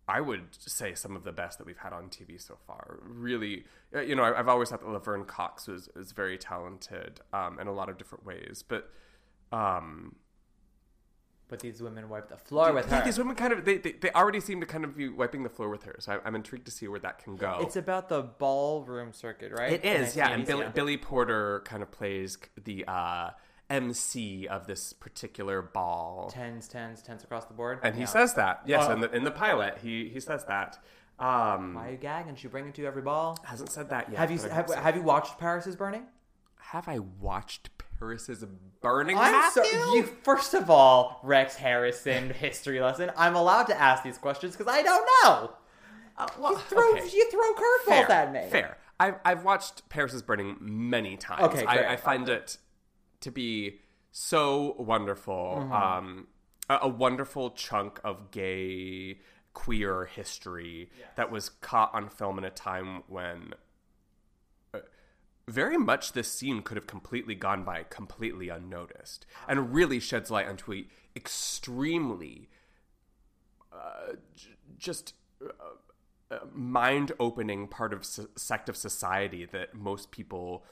[0.07, 2.99] I would say some of the best that we've had on TV so far.
[3.01, 3.63] Really,
[3.95, 7.65] uh, you know, I've always thought that Laverne Cox was is very talented um, in
[7.65, 8.91] a lot of different ways, but
[9.51, 10.15] um,
[11.47, 13.03] But these women wipe the floor with her.
[13.03, 15.49] these women kind of they, they, they already seem to kind of be wiping the
[15.49, 15.95] floor with her.
[15.99, 17.57] So I, I'm intrigued to see where that can go.
[17.61, 19.73] It's about the ballroom circuit, right?
[19.73, 20.29] It is, yeah.
[20.31, 20.69] And Billy, yeah.
[20.69, 23.29] Billy Porter kind of plays the uh,
[23.69, 26.29] MC of this particular ball.
[26.31, 27.79] Tens, tens, tens across the board.
[27.83, 28.07] And he Yeah.
[28.07, 28.61] says that.
[28.65, 28.93] Yes, Oh.
[28.93, 30.77] in, the, in the pilot, he, he says that.
[31.17, 32.35] Um, Why are you gagging?
[32.35, 33.37] She bring it to every ball.
[33.45, 34.17] hasn't said that yet.
[34.19, 36.03] Have you have, have you watched Paris is Burning?
[36.59, 38.43] Have I watched Paris is
[38.81, 39.17] Burning?
[39.17, 40.03] I'm so you.
[40.23, 43.11] First of all, Rex Harrison history lesson.
[43.15, 45.51] I'm allowed to ask these questions because I don't know.
[46.17, 47.09] Uh, well, You throw okay.
[47.13, 48.47] you throw curveballs at me.
[48.49, 48.77] Fair.
[48.99, 51.43] I've, I've watched Paris is Burning many times.
[51.43, 51.65] Okay.
[51.65, 52.57] I, I find it
[53.25, 53.79] to be
[54.11, 55.57] so wonderful.
[55.59, 55.73] Mm-hmm.
[55.73, 56.27] Um,
[56.69, 59.19] a, a wonderful chunk of gay
[59.53, 63.53] queer history that was caught on film in a time when
[64.73, 64.79] uh,
[65.47, 70.47] very much this scene could have completely gone by completely unnoticed and really sheds light
[70.47, 72.49] onto a extremely
[73.71, 80.65] uh, j- just uh, mind-opening part of so- sect of society that most people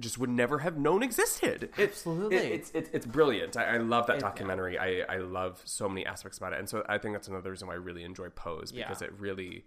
[0.00, 1.70] just would never have known existed.
[1.78, 2.36] It- Absolutely.
[2.36, 3.56] it- it's, it's it's brilliant.
[3.56, 4.78] I, I love that documentary.
[4.78, 7.68] I, I love so many aspects about it, and so I think that's another reason
[7.68, 9.08] why I really enjoy Pose because Yeah.
[9.08, 9.64] it really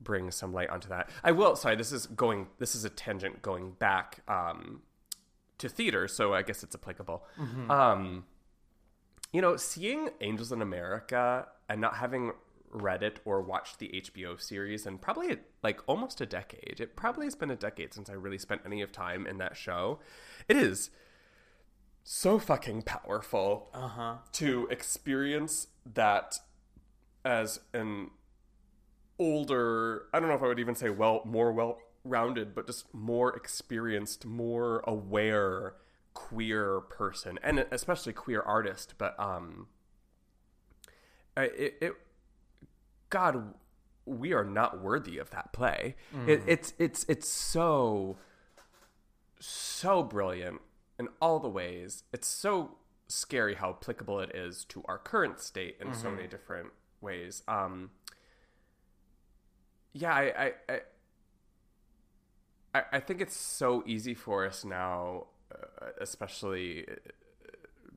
[0.00, 1.10] brings some light onto that.
[1.24, 1.56] I will.
[1.56, 2.48] Sorry, this is going.
[2.58, 4.82] This is a tangent going back um,
[5.58, 7.24] to theater, so I guess it's applicable.
[7.38, 7.70] Mm-hmm.
[7.70, 8.24] Um,
[9.32, 12.32] you know, seeing Angels in America and not having
[12.70, 16.80] read it or watched the HBO series in probably like almost a decade.
[16.80, 19.56] It probably has been a decade since I really spent any of time in that
[19.56, 20.00] show.
[20.48, 20.90] It is
[22.04, 24.16] so fucking powerful uh-huh.
[24.32, 26.38] to experience that
[27.24, 28.10] as an
[29.18, 32.92] older, I don't know if I would even say well more well rounded, but just
[32.94, 35.74] more experienced, more aware
[36.14, 39.68] queer person and especially queer artist, but um
[41.36, 41.92] it, it
[43.10, 43.54] God,
[44.04, 45.96] we are not worthy of that play.
[46.26, 48.16] It, it's it's it's so
[49.38, 50.60] so brilliant
[50.98, 52.04] in all the ways.
[52.12, 56.70] It's so scary how applicable it is to our current state in so many different
[57.00, 57.42] ways.
[57.48, 57.90] Um,
[59.92, 60.80] yeah, I I, I
[62.74, 66.86] I I think it's so easy for us now, uh, especially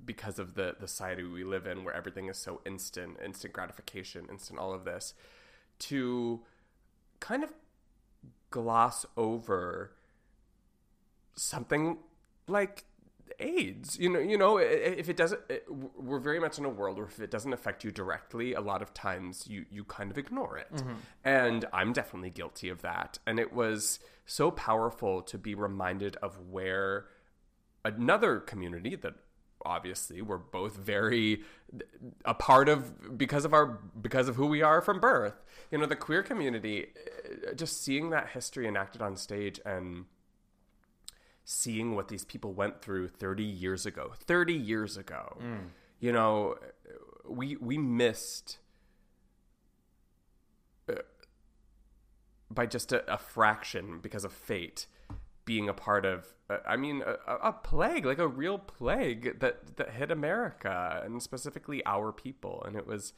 [0.06, 4.28] because of the the society we live in where everything is so instant instant gratification
[4.30, 5.14] instant all of this
[5.80, 6.41] to
[7.20, 7.52] kind of
[8.49, 9.93] gloss over
[11.36, 11.97] something
[12.47, 12.86] like
[13.39, 13.97] AIDS.
[13.97, 17.08] You know, you know, if it doesn't, it, we're very much in a world where
[17.08, 20.58] if it doesn't affect you directly, a lot of times you you kind of ignore
[20.58, 20.74] it.
[20.74, 20.93] Mm-hmm.
[21.24, 23.20] And I'm definitely guilty of that.
[23.26, 27.06] And it was so powerful to be reminded of where
[27.84, 29.16] another community that
[29.66, 31.43] obviously we're both very
[32.26, 33.66] a part of because of our
[34.01, 35.41] because of who we are from birth.
[35.72, 36.88] You know, the queer community,
[37.49, 40.05] uh, just seeing that history enacted on stage and
[41.43, 45.38] seeing what these people went through 30 years ago 30 years ago
[45.99, 46.55] you know
[47.28, 48.59] we we missed
[50.89, 50.93] uh,
[52.49, 54.86] by just a, a fraction because of fate
[55.46, 59.78] being a part of uh, i mean a, a plague like a real plague that
[59.78, 63.14] that hit america and specifically our people and it was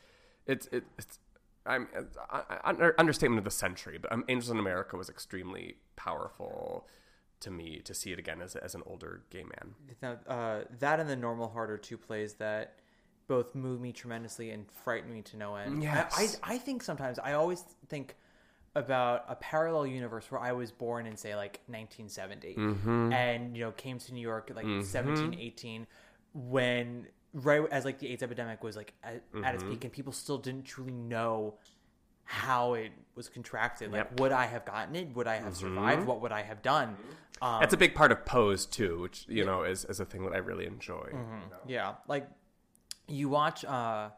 [0.46, 1.20] it's it, it's
[1.66, 1.88] I'm
[2.30, 6.88] I, I, understatement of the century, but um, Angels in America was extremely powerful
[7.40, 9.76] to me to see it again as, as an older gay man.
[10.02, 12.80] Now, uh, that and the normal heart are two plays that
[13.28, 15.84] both move me tremendously and frighten me to no end.
[15.84, 16.40] Yes.
[16.44, 18.18] I, I, I think sometimes I always think
[18.76, 23.14] about a parallel universe where I was born in say like 1970 mm-hmm.
[23.14, 24.84] and you know came to New York like mm-hmm.
[24.84, 25.88] 17 18
[26.34, 29.74] when right as like the AIDS epidemic was like at, at its mm-hmm.
[29.74, 31.56] peak and people still didn't truly know
[32.26, 33.92] how it was contracted.
[33.92, 34.20] Like Yep.
[34.20, 35.16] would I have gotten it?
[35.16, 36.06] Would I have survived?
[36.06, 36.96] What would I have done?
[37.42, 40.24] Um, That's a big part of Pose too, which you know is, is a thing
[40.24, 41.12] that I really enjoy.
[41.68, 42.28] Yeah, like
[43.08, 43.66] you watch.
[43.66, 44.10] uh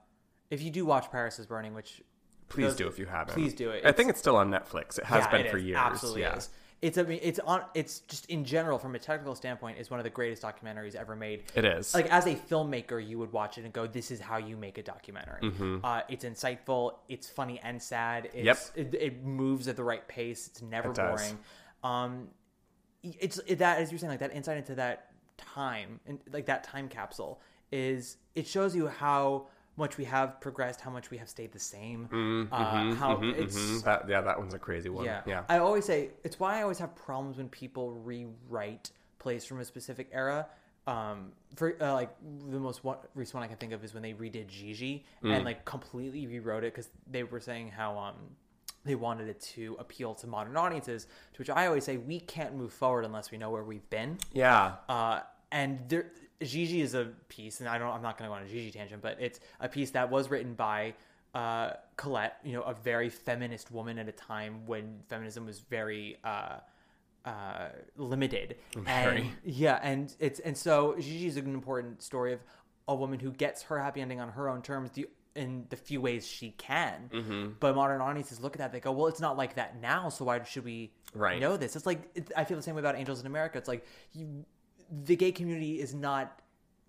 [0.50, 2.02] If you do watch Paris is Burning, which
[2.50, 3.34] Please those- do if you haven't.
[3.34, 3.86] Please do it.
[3.86, 4.98] I think it's still on Netflix.
[4.98, 5.64] It has yeah, been it for is.
[5.64, 5.78] years.
[5.80, 6.36] Absolutely yeah.
[6.38, 6.50] is.
[6.82, 7.64] It's I mean it's on.
[7.74, 11.16] It's just in general from a technical standpoint is one of the greatest documentaries ever
[11.16, 11.44] made.
[11.56, 11.96] It is.
[11.96, 14.78] Like as a filmmaker, you would watch it and go, "This is how you make
[14.78, 15.52] a documentary."
[15.84, 16.96] Uh, it's insightful.
[17.08, 18.26] It's funny and sad.
[18.34, 18.46] It's, Mm-hmm.
[18.46, 18.94] Yep.
[18.94, 20.48] It, it moves at the right pace.
[20.48, 21.40] It's never It boring.
[21.84, 22.28] Um,
[23.04, 26.64] it's it, that as you're saying like that insight into that time and like that
[26.64, 27.42] time capsule
[27.72, 31.60] is it shows you how much we have progressed how much we have stayed the
[31.60, 33.84] same uh, how it's Mhm.
[33.84, 35.06] That, yeah, that one's a crazy one.
[35.06, 35.22] yeah.
[35.26, 35.44] Yeah.
[35.50, 39.66] I always say it's why I always have problems when people rewrite plays from a
[39.66, 40.48] specific era.
[40.88, 42.12] Um, for uh, like
[42.52, 45.36] the most one, recent one I can think of is when they redid Gigi Mm.
[45.36, 48.16] and like completely rewrote it because they were saying how um
[48.84, 51.06] they wanted it to appeal to modern audiences.
[51.34, 54.20] To which I always say we can't move forward unless we know where we've been.
[54.32, 54.76] yeah.
[54.88, 55.22] Uh,
[55.52, 56.12] and there,
[56.44, 57.90] Gigi is a piece, and I don't.
[57.94, 60.30] I'm not going to go on a Gigi tangent, but it's a piece that was
[60.30, 60.94] written by
[61.34, 62.38] uh, Colette.
[62.44, 66.58] You know, a very feminist woman at a time when feminism was very uh,
[67.26, 68.58] uh, limited.
[68.86, 72.40] And yeah, and it's and so Gigi is an important story of
[72.88, 74.92] a woman who gets her happy ending on her own terms.
[74.92, 77.48] The in the few ways she can, Mm-hmm.
[77.60, 78.72] but modern audiences look at that.
[78.72, 80.08] They go, "Well, it's not like that now.
[80.10, 81.42] So why should we Right.
[81.42, 83.58] know this?" It's like it, I feel the same way about Angels in America.
[83.58, 84.46] It's like you,
[84.92, 86.40] the gay community is not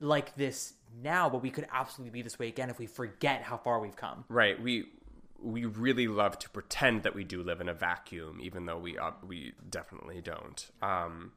[0.00, 3.56] like this now, but we could absolutely be this way again if we forget how
[3.56, 4.24] far we've come.
[4.28, 4.60] Right.
[4.60, 4.86] We
[5.42, 8.98] we really love to pretend that we do live in a vacuum, even though we
[8.98, 10.70] uh, we definitely don't.
[10.82, 11.32] Um,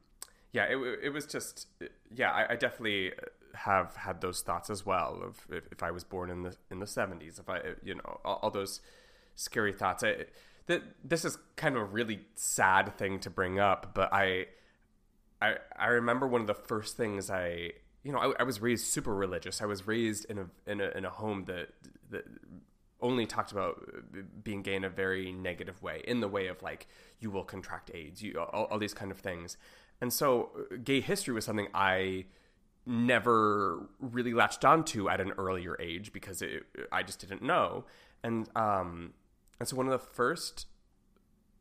[0.52, 1.66] yeah, it, it was just
[2.14, 2.30] yeah.
[2.30, 3.12] I, I definitely
[3.54, 5.20] have had those thoughts as well.
[5.22, 8.20] Of if, if I was born in the in the seventies, if I you know
[8.24, 8.80] all, all those
[9.34, 10.02] scary thoughts.
[10.02, 10.24] I,
[11.02, 14.46] this is kind of a really sad thing to bring up, but I
[15.40, 17.72] I I remember one of the first things I
[18.02, 19.60] you know I, I was raised super religious.
[19.60, 21.70] I was raised in a in a in a home that
[22.10, 22.24] that
[23.02, 23.82] only talked about
[24.44, 26.86] being gay in a very negative way, in the way of like
[27.18, 29.56] you will contract AIDS, you all, all these kind of things.
[30.00, 32.26] And so, uh, gay history was something I
[32.86, 37.84] never really latched onto at an earlier age because it, I just didn't know.
[38.22, 39.14] And um,
[39.58, 40.66] and so one of the first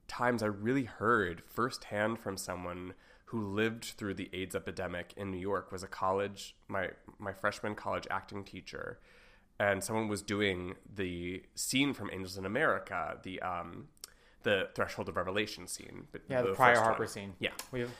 [0.07, 2.93] times I really heard firsthand from someone
[3.31, 7.75] who lived through the AIDS epidemic in New York was a college my my freshman
[7.75, 8.99] college acting teacher,
[9.59, 13.87] and someone was doing the scene from Angels in America, the um,
[14.43, 16.07] the Threshold of Revelation scene.
[16.27, 17.07] Yeah, the Prior first Harper one.
[17.07, 17.33] scene.
[17.39, 17.91] Yeah, We've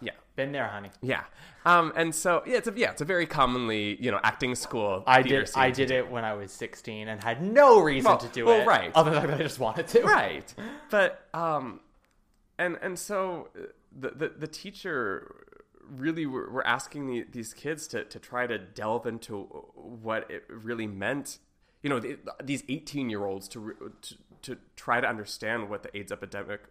[0.00, 0.12] yeah.
[0.36, 0.90] been there, honey.
[1.02, 1.24] Yeah,
[1.64, 5.02] um, and so yeah, it's a yeah, it's a very commonly you know acting school.
[5.06, 5.50] I did.
[5.56, 8.60] I did it when I was 16 and had no reason Well- to do well,
[8.60, 8.66] it.
[8.66, 8.92] right.
[8.94, 10.02] Other than I just wanted to.
[10.02, 10.54] right
[10.90, 11.80] but um
[12.58, 13.62] and and so uh,
[13.98, 15.46] the the, the teacher
[15.88, 19.42] really were, were asking the, these kids to, to try to delve into
[19.74, 21.38] what it really meant.
[21.82, 25.96] You know the, these 18 year olds to, to to try to understand what the
[25.96, 26.62] aids epidemic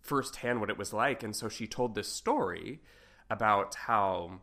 [0.00, 1.22] firsthand what it was like.
[1.22, 2.80] And so she told this story
[3.30, 4.40] about how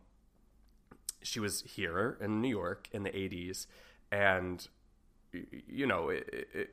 [1.22, 3.66] she was here in new york in the 80s
[4.10, 4.68] and
[5.32, 6.70] you know it, it,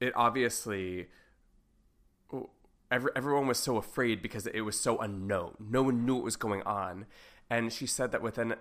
[0.00, 1.08] it obviously
[2.90, 5.54] every, everyone was so afraid because it was so unknown.
[5.58, 7.06] No one knew what was going on,
[7.50, 8.54] and she said that within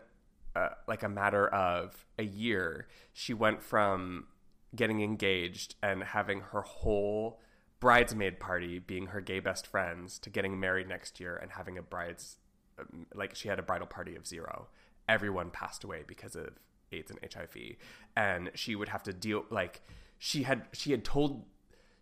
[0.55, 4.28] uh, like a matter of a year, she went from
[4.76, 7.39] getting engaged and having her whole
[7.80, 11.82] bridesmaid party being her gay best friends to getting married next year and having a
[11.82, 12.38] brides
[12.80, 14.67] um, like she had a bridal party of zero.
[15.07, 16.49] Everyone passed away because of
[16.91, 17.76] AIDS and HIV,
[18.15, 19.82] and she would have to deal like
[20.17, 21.43] she had she had told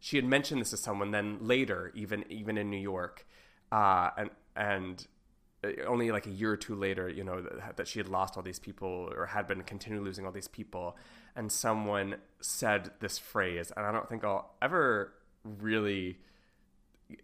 [0.04, 1.12] she had mentioned this to someone.
[1.12, 3.26] Then later, even even in New York,
[3.72, 5.08] uh, and and
[5.64, 8.36] uh, only like a year or two later, you know, that, that she had lost
[8.36, 10.97] all these people or had been continually losing all these people.
[11.38, 15.14] And someone said this phrase, and I don't think I'll ever
[15.45, 16.18] really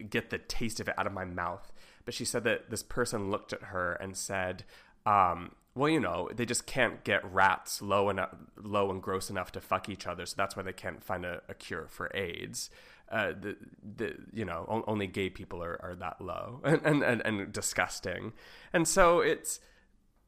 [0.08, 1.70] get the taste of it out of my mouth.
[2.06, 4.64] But she said that this person looked at her and said,
[5.04, 9.52] um, well, you know, they just can't get rats low enough, low and gross enough
[9.52, 12.70] to fuck each other, so that's why they can't find a, a cure for AIDS.
[13.10, 13.56] Uh, the,
[13.96, 17.52] the, you know, o- only gay people are, are that low and, and, and, and
[17.52, 18.32] disgusting.
[18.72, 19.60] And so it's,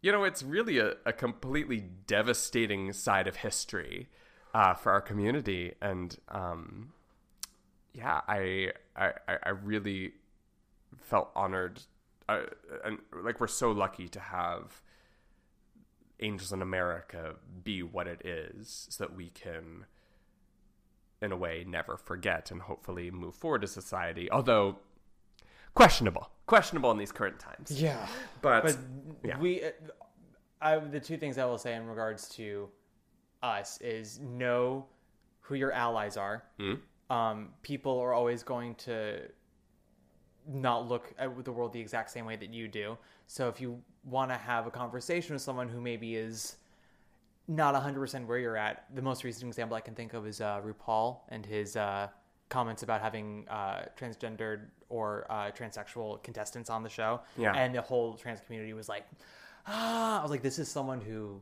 [0.00, 4.08] you know, it's really a, a completely devastating side of history
[4.52, 5.74] uh, for our community.
[5.80, 6.92] And um,
[7.94, 10.14] yeah, I, I, I I really
[10.96, 11.82] felt honored.
[12.28, 12.42] Uh,
[12.84, 14.82] and like, we're so lucky to have
[16.22, 19.86] Angels in America be what it is so that we can,
[21.20, 24.30] in a way, never forget and hopefully move forward as society.
[24.30, 24.76] Although,
[25.74, 26.30] questionable.
[26.46, 27.70] Questionable in these current times.
[27.70, 28.06] Yeah,
[28.40, 28.78] But, but
[29.24, 29.38] yeah.
[29.38, 29.70] we, uh,
[30.60, 32.68] I, the two things I will say in regards to
[33.42, 34.86] us is know
[35.40, 36.44] who your allies are.
[36.60, 37.12] Mm-hmm.
[37.12, 39.22] Um, people are always going to
[40.46, 42.98] not look at the world the exact same way that you do.
[43.26, 46.56] So if you want to have a conversation with someone who maybe is
[47.48, 50.60] not 100% where you're at, the most recent example I can think of is uh,
[50.60, 52.08] RuPaul and his uh,
[52.48, 57.20] comments about having uh, transgendered or uh, transsexual contestants on the show.
[57.36, 57.54] Yeah.
[57.54, 59.06] And the whole trans community was like,
[59.66, 61.40] ah, I was like, this is someone who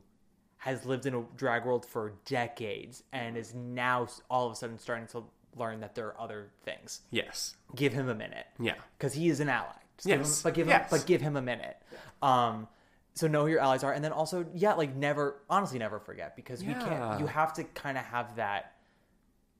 [0.57, 4.77] has lived in a drag world for decades and is now all of a sudden
[4.77, 5.23] starting to
[5.55, 7.01] learn that there are other things.
[7.11, 7.55] Yes.
[7.75, 8.75] Give him a minute Yeah.
[8.97, 9.73] because he is an ally.
[9.97, 10.89] Just give him- but give him, Yes.
[10.89, 11.77] but give him a minute.
[12.21, 12.67] Um,
[13.13, 16.35] so know who your allies are, and then also, yeah, like never, honestly, never forget
[16.35, 17.19] because we can't.
[17.19, 18.75] You have to kind of have that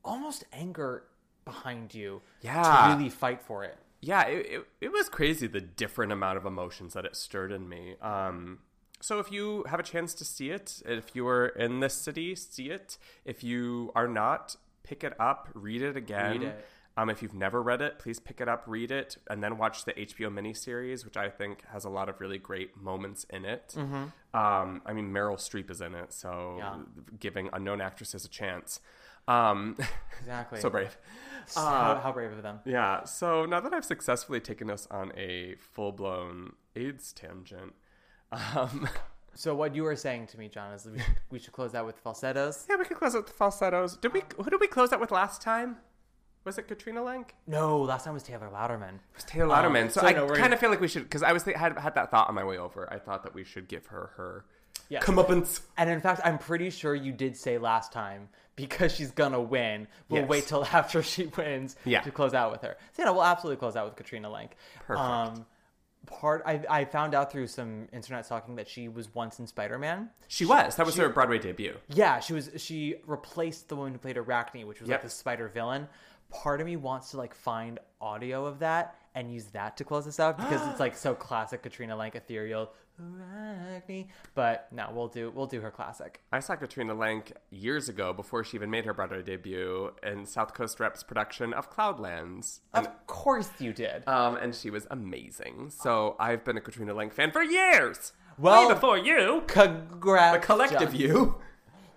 [0.04, 1.04] almost anger
[1.46, 2.62] behind you Yeah.
[2.64, 3.78] to really fight for it.
[4.04, 7.70] yeah, it, it, it was crazy the different amount of emotions that it stirred in
[7.70, 7.96] me.
[8.02, 8.60] Um,
[9.00, 12.36] so if you have a chance to see it, if you are in this city,
[12.36, 12.98] see it.
[13.26, 16.32] If you are not, pick it up, read it again.
[16.32, 16.66] Read it.
[16.98, 19.86] Um, if you've never read it, please pick it up, read it, and then watch
[19.86, 23.74] the HBO miniseries, which I think has a lot of really great moments in it.
[23.78, 26.80] Um, I mean, Meryl Streep is in it, so Yeah.
[27.18, 28.82] giving unknown actresses a chance.
[29.28, 29.78] Um,
[30.20, 30.60] Exactly.
[30.60, 30.98] so brave.
[31.56, 32.60] how, how brave of them.
[32.66, 33.06] Yeah.
[33.06, 37.74] So now that I've successfully taken us on a full blown AIDS tangent,
[38.34, 38.90] um,
[39.34, 41.86] So what you were saying to me, John, is we should, we should close out
[41.86, 42.66] with falsettos.
[42.70, 43.98] yeah, we can close out with falsettos.
[43.98, 44.24] Did we?
[44.38, 45.78] Who did we close out with last time?
[46.44, 47.30] Was it Katrina Lenk?
[47.46, 48.96] No, last time was Taylor Louderman.
[48.96, 49.84] It was Taylor Louderman.
[49.84, 51.34] Um, so, so I no, we're kind gonna- of feel like we should because I
[51.34, 52.92] was th- had had that thought on my way over.
[52.92, 54.46] I thought that we should give her her
[54.90, 55.04] Yes.
[55.06, 55.62] comeuppance.
[55.78, 58.28] And in fact, I'm pretty sure you did say last time
[58.58, 59.88] because she's gonna win.
[60.10, 60.30] We'll Yes.
[60.30, 62.02] wait till after she wins Yeah.
[62.02, 62.76] to close out with her.
[62.94, 64.50] So, you know, we'll absolutely close out with Katrina Lenk.
[64.88, 65.00] Perfect.
[65.00, 65.46] Um,
[66.06, 69.78] part I, I found out through some internet talking that she was once in Spider
[69.78, 70.10] Man.
[70.28, 70.76] She was.
[70.76, 71.76] That was her Broadway debut.
[71.90, 72.50] Yeah, she was.
[72.58, 75.00] She replaced the woman who played Arachne, which was Yep.
[75.00, 75.88] like the spider villain.
[76.32, 80.06] Part of me wants to like find audio of that and use that to close
[80.06, 84.08] this out because it's like so classic Katrina Lenk ethereal Arachne.
[84.36, 86.22] But no, we'll do we'll do her classic.
[86.32, 90.54] I saw Katrina Lenk years ago before she even made her Broadway debut in South
[90.54, 92.60] Coast Rep's production of Cloudlands.
[92.74, 94.08] Of course you did.
[94.08, 95.70] Um, and she was amazing.
[95.72, 98.14] So I've been a Katrina Lenk fan for years.
[98.38, 101.00] Well- Way before you, Congrats, the collective John.
[101.00, 101.36] you.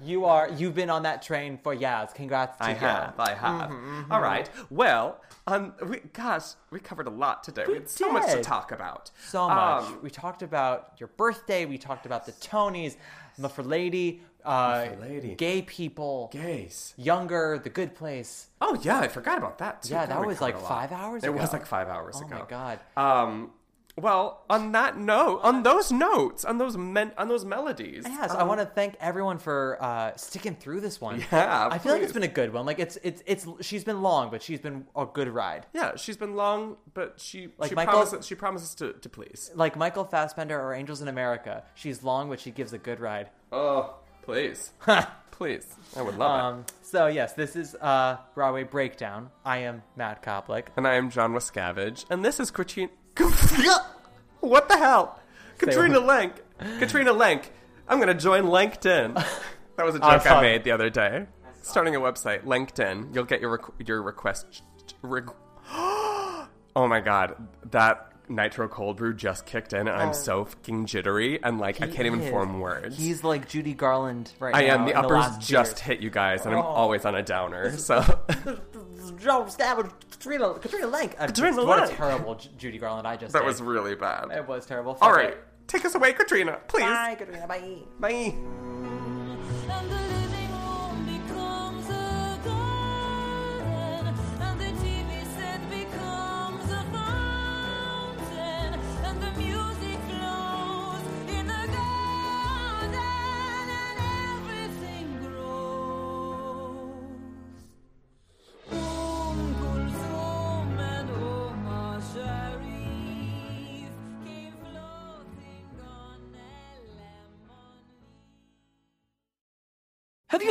[0.00, 2.10] You are you've been on that train for years.
[2.14, 2.76] Congrats to I you.
[2.76, 3.72] have, I have.
[4.10, 4.50] All right.
[4.68, 7.64] Well, um, we, gosh, we covered a lot today.
[7.66, 9.10] We, had so much to talk about.
[9.26, 9.84] So much.
[9.84, 11.66] Um, we talked about your birthday.
[11.66, 12.96] We talked about the Tonys,
[13.38, 15.34] the for lady, uh, For Lady.
[15.34, 16.94] gay people, gays.
[16.96, 18.48] younger, the good place.
[18.60, 19.94] Oh yeah, I forgot about that too.
[19.94, 21.32] Yeah, God, that was like five hours ago.
[21.32, 22.36] It was like five hours Oh ago.
[22.36, 22.80] Oh my God.
[22.96, 23.50] Um,
[23.96, 28.04] well, on that note, on those notes, on those men, on those melodies.
[28.06, 31.14] Yes, I want to thank everyone for uh, sticking through this one.
[31.16, 32.66] Um, Yeah, I feel like it's been a good one.
[32.66, 35.66] Like it's it's it's she's been long, but she's been a good ride.
[35.72, 39.52] Yeah, she's been long, but she Like she Michael- promises she promises to, to please.
[39.54, 43.28] Like Michael Fassbender or Angels in America, she's long, but she gives a good ride.
[43.52, 44.72] Oh, please,
[45.30, 46.44] please, I would love it.
[46.58, 49.30] Um, so yes, this is uh, Broadway Breakdown.
[49.44, 50.66] I am Matt Koplik.
[50.76, 52.90] And I am John Wascavage, and this is Katrina.
[54.40, 55.20] what the hell?
[55.58, 56.32] Katrina Lenk.
[56.78, 57.44] Katrina Lenk.
[57.88, 59.24] I'm gonna join LinkedIn.
[59.76, 61.26] That was a joke I thought- made the other day.
[61.62, 63.12] Starting a website, LinkedIn.
[63.12, 64.62] You'll get your requ- your request.
[65.02, 65.22] Re-
[65.72, 66.46] oh
[66.76, 67.34] my god,
[67.70, 70.12] that Nitro Cold Brew just kicked in, and I'm oh.
[70.12, 72.30] so fucking jittery, and like I can't even is.
[72.30, 72.96] form words.
[72.96, 74.66] He's like Judy Garland right I now.
[74.66, 74.86] I am.
[74.86, 75.80] The uppers last just years.
[75.80, 76.68] hit you guys, and I'm Oh.
[76.68, 77.76] always on a downer.
[77.76, 78.00] So
[79.18, 81.14] Joe Stabber, Katrina, Katrina Lenk.
[81.18, 81.92] Uh, Katrina what Lank.
[81.92, 83.46] a terrible J- Judy Garland I just that did.
[83.46, 84.30] was really bad.
[84.30, 84.92] It was terrible.
[84.92, 85.44] All Fuck right, it.
[85.66, 86.82] take us away, Katrina, please.
[86.84, 87.46] Bye, Katrina.
[87.46, 87.78] Bye.
[88.00, 88.73] Bye.